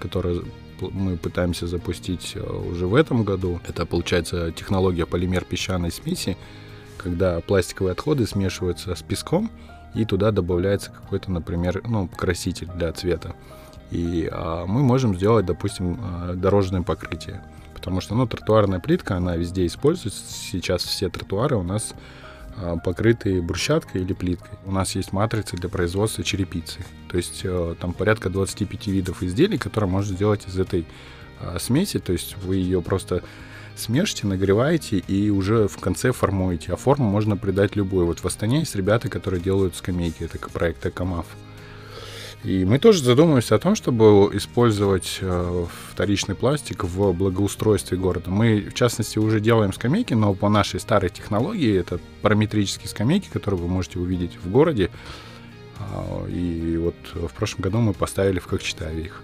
который 0.00 0.42
мы 0.80 1.16
пытаемся 1.16 1.66
запустить 1.66 2.32
э, 2.34 2.40
уже 2.40 2.86
в 2.86 2.94
этом 2.94 3.24
году. 3.24 3.60
Это, 3.66 3.86
получается, 3.86 4.52
технология 4.52 5.06
полимер 5.06 5.44
песчаной 5.44 5.90
смеси, 5.90 6.36
когда 6.96 7.40
пластиковые 7.40 7.92
отходы 7.92 8.26
смешиваются 8.26 8.94
с 8.94 9.02
песком, 9.02 9.50
и 9.94 10.04
туда 10.04 10.30
добавляется 10.30 10.90
какой-то, 10.90 11.30
например, 11.30 11.82
ну, 11.86 12.08
краситель 12.08 12.68
для 12.76 12.92
цвета. 12.92 13.34
И 13.90 14.28
а, 14.30 14.66
мы 14.66 14.82
можем 14.82 15.14
сделать, 15.14 15.46
допустим, 15.46 15.98
а, 16.00 16.34
дорожное 16.34 16.82
покрытие. 16.82 17.42
Потому 17.74 18.00
что, 18.00 18.14
ну, 18.14 18.26
тротуарная 18.26 18.80
плитка, 18.80 19.16
она 19.16 19.36
везде 19.36 19.64
используется. 19.66 20.22
Сейчас 20.28 20.82
все 20.82 21.08
тротуары 21.08 21.56
у 21.56 21.62
нас 21.62 21.94
покрытые 22.84 23.40
брусчаткой 23.40 24.02
или 24.02 24.12
плиткой. 24.12 24.58
У 24.64 24.72
нас 24.72 24.94
есть 24.94 25.12
матрицы 25.12 25.56
для 25.56 25.68
производства 25.68 26.24
черепицы. 26.24 26.80
То 27.10 27.16
есть 27.16 27.42
э, 27.44 27.74
там 27.80 27.92
порядка 27.92 28.30
25 28.30 28.86
видов 28.88 29.22
изделий, 29.22 29.58
которые 29.58 29.90
можно 29.90 30.14
сделать 30.14 30.46
из 30.46 30.58
этой 30.58 30.86
а, 31.40 31.58
смеси. 31.58 31.98
То 31.98 32.12
есть 32.12 32.36
вы 32.38 32.56
ее 32.56 32.82
просто 32.82 33.22
смешите, 33.76 34.26
нагреваете 34.26 34.98
и 34.98 35.30
уже 35.30 35.68
в 35.68 35.78
конце 35.78 36.12
формуете. 36.12 36.72
А 36.72 36.76
форму 36.76 37.08
можно 37.08 37.36
придать 37.36 37.76
любой. 37.76 38.04
Вот 38.04 38.20
в 38.20 38.26
Астане 38.26 38.60
есть 38.60 38.74
ребята, 38.74 39.08
которые 39.08 39.40
делают 39.40 39.76
скамейки. 39.76 40.24
Это 40.24 40.38
проект 40.50 40.84
Экомав. 40.84 41.26
И 42.44 42.64
мы 42.64 42.78
тоже 42.78 43.02
задумываемся 43.02 43.56
о 43.56 43.58
том, 43.58 43.74
чтобы 43.74 44.30
использовать 44.36 45.18
э, 45.20 45.66
вторичный 45.90 46.36
пластик 46.36 46.84
в 46.84 47.12
благоустройстве 47.12 47.98
города. 47.98 48.30
Мы, 48.30 48.60
в 48.70 48.74
частности, 48.74 49.18
уже 49.18 49.40
делаем 49.40 49.72
скамейки, 49.72 50.14
но 50.14 50.34
по 50.34 50.48
нашей 50.48 50.78
старой 50.78 51.10
технологии 51.10 51.76
это 51.76 51.98
параметрические 52.22 52.88
скамейки, 52.88 53.28
которые 53.28 53.60
вы 53.60 53.68
можете 53.68 53.98
увидеть 53.98 54.38
в 54.42 54.48
городе. 54.50 54.90
Э, 55.80 56.30
и 56.30 56.76
вот 56.76 56.94
в 57.12 57.34
прошлом 57.34 57.62
году 57.62 57.78
мы 57.78 57.92
поставили 57.92 58.38
в 58.38 58.46
Кокчетаве 58.46 59.02
их. 59.02 59.22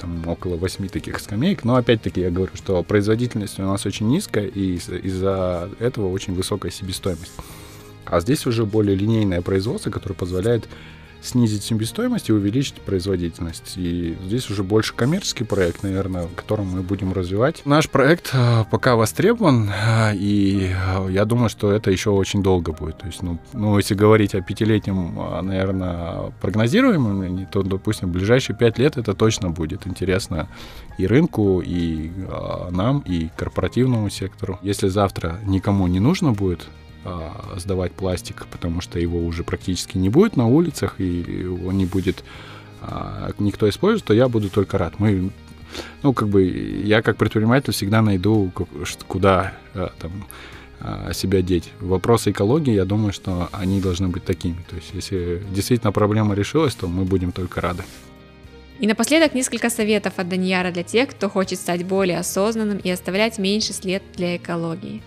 Там 0.00 0.26
около 0.26 0.56
восьми 0.56 0.88
таких 0.88 1.20
скамеек. 1.20 1.62
Но 1.62 1.76
опять-таки 1.76 2.20
я 2.20 2.30
говорю, 2.30 2.52
что 2.54 2.82
производительность 2.82 3.60
у 3.60 3.62
нас 3.62 3.86
очень 3.86 4.08
низкая, 4.08 4.46
и 4.46 4.74
из-за 4.74 5.70
этого 5.78 6.10
очень 6.10 6.34
высокая 6.34 6.72
себестоимость. 6.72 7.32
А 8.04 8.20
здесь 8.20 8.44
уже 8.44 8.66
более 8.66 8.96
линейное 8.96 9.40
производство, 9.40 9.90
которое 9.90 10.14
позволяет 10.14 10.68
снизить 11.26 11.62
себестоимость 11.62 12.28
и 12.28 12.32
увеличить 12.32 12.74
производительность. 12.74 13.74
И 13.76 14.16
здесь 14.24 14.50
уже 14.50 14.62
больше 14.62 14.94
коммерческий 14.94 15.44
проект, 15.44 15.82
наверное, 15.82 16.28
которым 16.34 16.66
мы 16.66 16.82
будем 16.82 17.12
развивать. 17.12 17.62
Наш 17.64 17.88
проект 17.88 18.30
э, 18.32 18.64
пока 18.70 18.96
востребован, 18.96 19.70
э, 19.70 20.14
и 20.14 20.70
э, 20.70 21.08
я 21.10 21.24
думаю, 21.24 21.48
что 21.48 21.72
это 21.72 21.90
еще 21.90 22.10
очень 22.10 22.42
долго 22.42 22.72
будет. 22.72 22.98
То 22.98 23.06
есть, 23.06 23.22
ну, 23.22 23.38
ну 23.52 23.76
если 23.76 23.94
говорить 23.94 24.34
о 24.34 24.40
пятилетнем, 24.40 25.18
наверное, 25.42 26.32
прогнозируемом, 26.40 27.46
то, 27.46 27.62
допустим, 27.62 28.08
в 28.08 28.12
ближайшие 28.12 28.56
пять 28.56 28.78
лет 28.78 28.96
это 28.96 29.14
точно 29.14 29.50
будет 29.50 29.86
интересно 29.86 30.48
и 30.98 31.06
рынку, 31.06 31.62
и 31.64 32.10
нам, 32.70 33.00
и 33.00 33.28
корпоративному 33.36 34.08
сектору. 34.10 34.58
Если 34.62 34.88
завтра 34.88 35.38
никому 35.44 35.86
не 35.86 36.00
нужно 36.00 36.32
будет 36.32 36.68
сдавать 37.56 37.92
пластик, 37.92 38.46
потому 38.50 38.80
что 38.80 38.98
его 38.98 39.24
уже 39.24 39.44
практически 39.44 39.98
не 39.98 40.08
будет 40.08 40.36
на 40.36 40.46
улицах, 40.46 40.96
и 40.98 41.04
его 41.04 41.72
не 41.72 41.86
будет 41.86 42.24
а, 42.80 43.30
никто 43.38 43.68
использовать, 43.68 44.04
то 44.04 44.14
я 44.14 44.28
буду 44.28 44.50
только 44.50 44.78
рад. 44.78 44.98
Мы, 44.98 45.30
ну, 46.02 46.12
как 46.12 46.28
бы, 46.28 46.44
я 46.44 47.02
как 47.02 47.16
предприниматель 47.16 47.72
всегда 47.72 48.02
найду, 48.02 48.52
куда 49.06 49.54
а, 49.74 49.92
там 49.98 50.26
себя 51.14 51.40
деть. 51.40 51.72
Вопросы 51.80 52.32
экологии, 52.32 52.74
я 52.74 52.84
думаю, 52.84 53.10
что 53.10 53.48
они 53.50 53.80
должны 53.80 54.08
быть 54.08 54.24
такими. 54.24 54.58
То 54.68 54.76
есть, 54.76 54.90
если 54.92 55.42
действительно 55.50 55.90
проблема 55.90 56.34
решилась, 56.34 56.74
то 56.74 56.86
мы 56.86 57.04
будем 57.04 57.32
только 57.32 57.62
рады. 57.62 57.82
И 58.78 58.86
напоследок 58.86 59.34
несколько 59.34 59.70
советов 59.70 60.12
от 60.18 60.28
Даньяра 60.28 60.70
для 60.70 60.82
тех, 60.82 61.08
кто 61.08 61.30
хочет 61.30 61.58
стать 61.58 61.86
более 61.86 62.18
осознанным 62.18 62.76
и 62.76 62.90
оставлять 62.90 63.38
меньше 63.38 63.72
след 63.72 64.02
для 64.16 64.36
экологии 64.36 65.02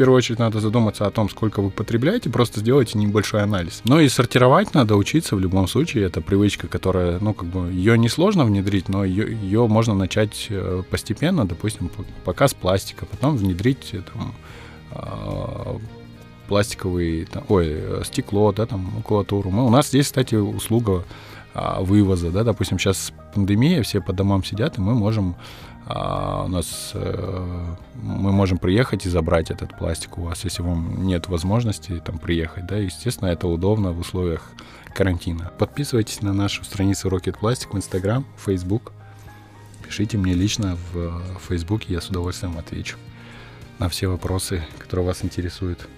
первую 0.00 0.16
очередь 0.16 0.38
надо 0.38 0.60
задуматься 0.60 1.06
о 1.06 1.10
том, 1.10 1.28
сколько 1.28 1.60
вы 1.60 1.68
потребляете, 1.68 2.30
просто 2.30 2.60
сделайте 2.60 2.96
небольшой 2.96 3.42
анализ. 3.42 3.82
Но 3.84 4.00
и 4.00 4.08
сортировать 4.08 4.72
надо 4.72 4.96
учиться 4.96 5.36
в 5.36 5.40
любом 5.40 5.68
случае. 5.68 6.04
Это 6.04 6.22
привычка, 6.22 6.68
которая, 6.68 7.18
ну, 7.20 7.34
как 7.34 7.50
бы, 7.50 7.70
ее 7.70 7.98
несложно 7.98 8.46
внедрить, 8.46 8.88
но 8.88 9.04
ее, 9.04 9.30
ее 9.30 9.66
можно 9.66 9.92
начать 9.92 10.46
э, 10.48 10.82
постепенно, 10.88 11.46
допустим, 11.46 11.90
пока 12.24 12.48
с 12.48 12.54
пластика, 12.54 13.04
потом 13.04 13.36
внедрить 13.36 13.90
э, 13.92 14.00
там, 14.00 14.34
а, 14.92 15.76
пластиковый, 16.48 17.26
там, 17.26 17.44
ой, 17.50 17.66
э, 17.68 18.02
стекло, 18.06 18.52
да, 18.52 18.64
там, 18.64 18.80
макулатуру. 18.96 19.50
Мы, 19.50 19.66
у 19.66 19.70
нас 19.70 19.88
здесь, 19.88 20.06
кстати, 20.06 20.34
услуга 20.34 21.04
а, 21.52 21.82
вывоза, 21.82 22.30
да, 22.30 22.42
допустим, 22.42 22.78
сейчас 22.78 23.12
пандемия, 23.34 23.82
все 23.82 24.00
по 24.00 24.14
домам 24.14 24.44
сидят, 24.44 24.78
и 24.78 24.80
мы 24.80 24.94
можем 24.94 25.36
а 25.92 26.44
у 26.44 26.48
нас 26.48 26.92
э, 26.94 27.74
мы 27.94 28.32
можем 28.32 28.58
приехать 28.58 29.06
и 29.06 29.08
забрать 29.08 29.50
этот 29.50 29.76
пластик 29.76 30.18
у 30.18 30.22
вас, 30.22 30.44
если 30.44 30.62
вам 30.62 31.06
нет 31.06 31.28
возможности 31.28 32.00
там 32.04 32.18
приехать, 32.18 32.66
да, 32.66 32.76
естественно, 32.76 33.28
это 33.28 33.48
удобно 33.48 33.92
в 33.92 33.98
условиях 33.98 34.52
карантина. 34.94 35.50
Подписывайтесь 35.58 36.22
на 36.22 36.32
нашу 36.32 36.64
страницу 36.64 37.08
Rocket 37.08 37.36
Plastic 37.40 37.70
в 37.72 37.76
Instagram, 37.76 38.24
Facebook. 38.36 38.92
Пишите 39.84 40.16
мне 40.18 40.34
лично 40.34 40.78
в 40.92 41.40
Facebook, 41.48 41.84
я 41.88 42.00
с 42.00 42.08
удовольствием 42.08 42.56
отвечу 42.56 42.96
на 43.80 43.88
все 43.88 44.06
вопросы, 44.06 44.62
которые 44.78 45.06
вас 45.06 45.24
интересуют. 45.24 45.88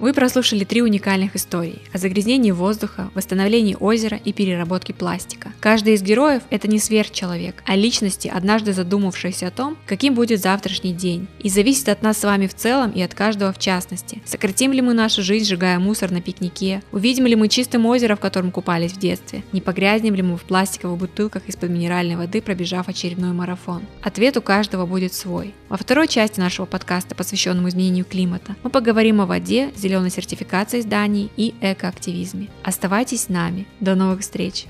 Вы 0.00 0.14
прослушали 0.14 0.64
три 0.64 0.80
уникальных 0.80 1.36
истории 1.36 1.82
о 1.92 1.98
загрязнении 1.98 2.52
воздуха, 2.52 3.10
восстановлении 3.14 3.76
озера 3.78 4.16
и 4.16 4.32
переработке 4.32 4.94
пластика. 4.94 5.52
Каждый 5.60 5.92
из 5.92 6.00
героев– 6.00 6.42
это 6.50 6.68
не 6.68 6.78
сверхчеловек, 6.78 7.62
а 7.66 7.76
личности, 7.76 8.32
однажды 8.34 8.72
задумавшиеся 8.72 9.48
о 9.48 9.50
том, 9.50 9.76
каким 9.84 10.14
будет 10.14 10.40
завтрашний 10.40 10.94
день. 10.94 11.28
И 11.40 11.50
зависит 11.50 11.90
от 11.90 12.00
нас 12.00 12.16
с 12.16 12.24
вами 12.24 12.46
в 12.46 12.54
целом 12.54 12.92
и 12.92 13.02
от 13.02 13.12
каждого 13.12 13.52
в 13.52 13.58
частности. 13.58 14.22
Сократим 14.24 14.72
ли 14.72 14.80
мы 14.80 14.94
нашу 14.94 15.22
жизнь, 15.22 15.44
сжигая 15.44 15.78
мусор 15.78 16.10
на 16.10 16.22
пикнике? 16.22 16.82
Увидим 16.92 17.26
ли 17.26 17.36
мы 17.36 17.48
чистым 17.48 17.84
озеро, 17.84 18.16
в 18.16 18.20
котором 18.20 18.52
купались 18.52 18.92
в 18.92 18.98
детстве? 18.98 19.42
Не 19.52 19.60
погрязнем 19.60 20.14
ли 20.14 20.22
мы 20.22 20.38
в 20.38 20.44
пластиковых 20.44 20.98
бутылках 20.98 21.42
из-под 21.46 21.68
минеральной 21.68 22.16
воды, 22.16 22.40
пробежав 22.40 22.88
очередной 22.88 23.32
марафон? 23.32 23.82
Ответ 24.00 24.38
у 24.38 24.40
каждого 24.40 24.86
будет 24.86 25.12
свой. 25.12 25.52
Во 25.68 25.76
второй 25.76 26.08
части 26.08 26.40
нашего 26.40 26.64
подкаста, 26.64 27.14
посвященному 27.14 27.68
изменению 27.68 28.06
климата, 28.06 28.56
мы 28.62 28.70
поговорим 28.70 29.20
о 29.20 29.26
воде, 29.26 29.70
зеленой 29.90 30.10
сертификации 30.10 30.80
зданий 30.82 31.32
и 31.36 31.52
экоактивизме. 31.60 32.48
Оставайтесь 32.62 33.24
с 33.24 33.28
нами. 33.28 33.66
До 33.80 33.96
новых 33.96 34.20
встреч! 34.20 34.66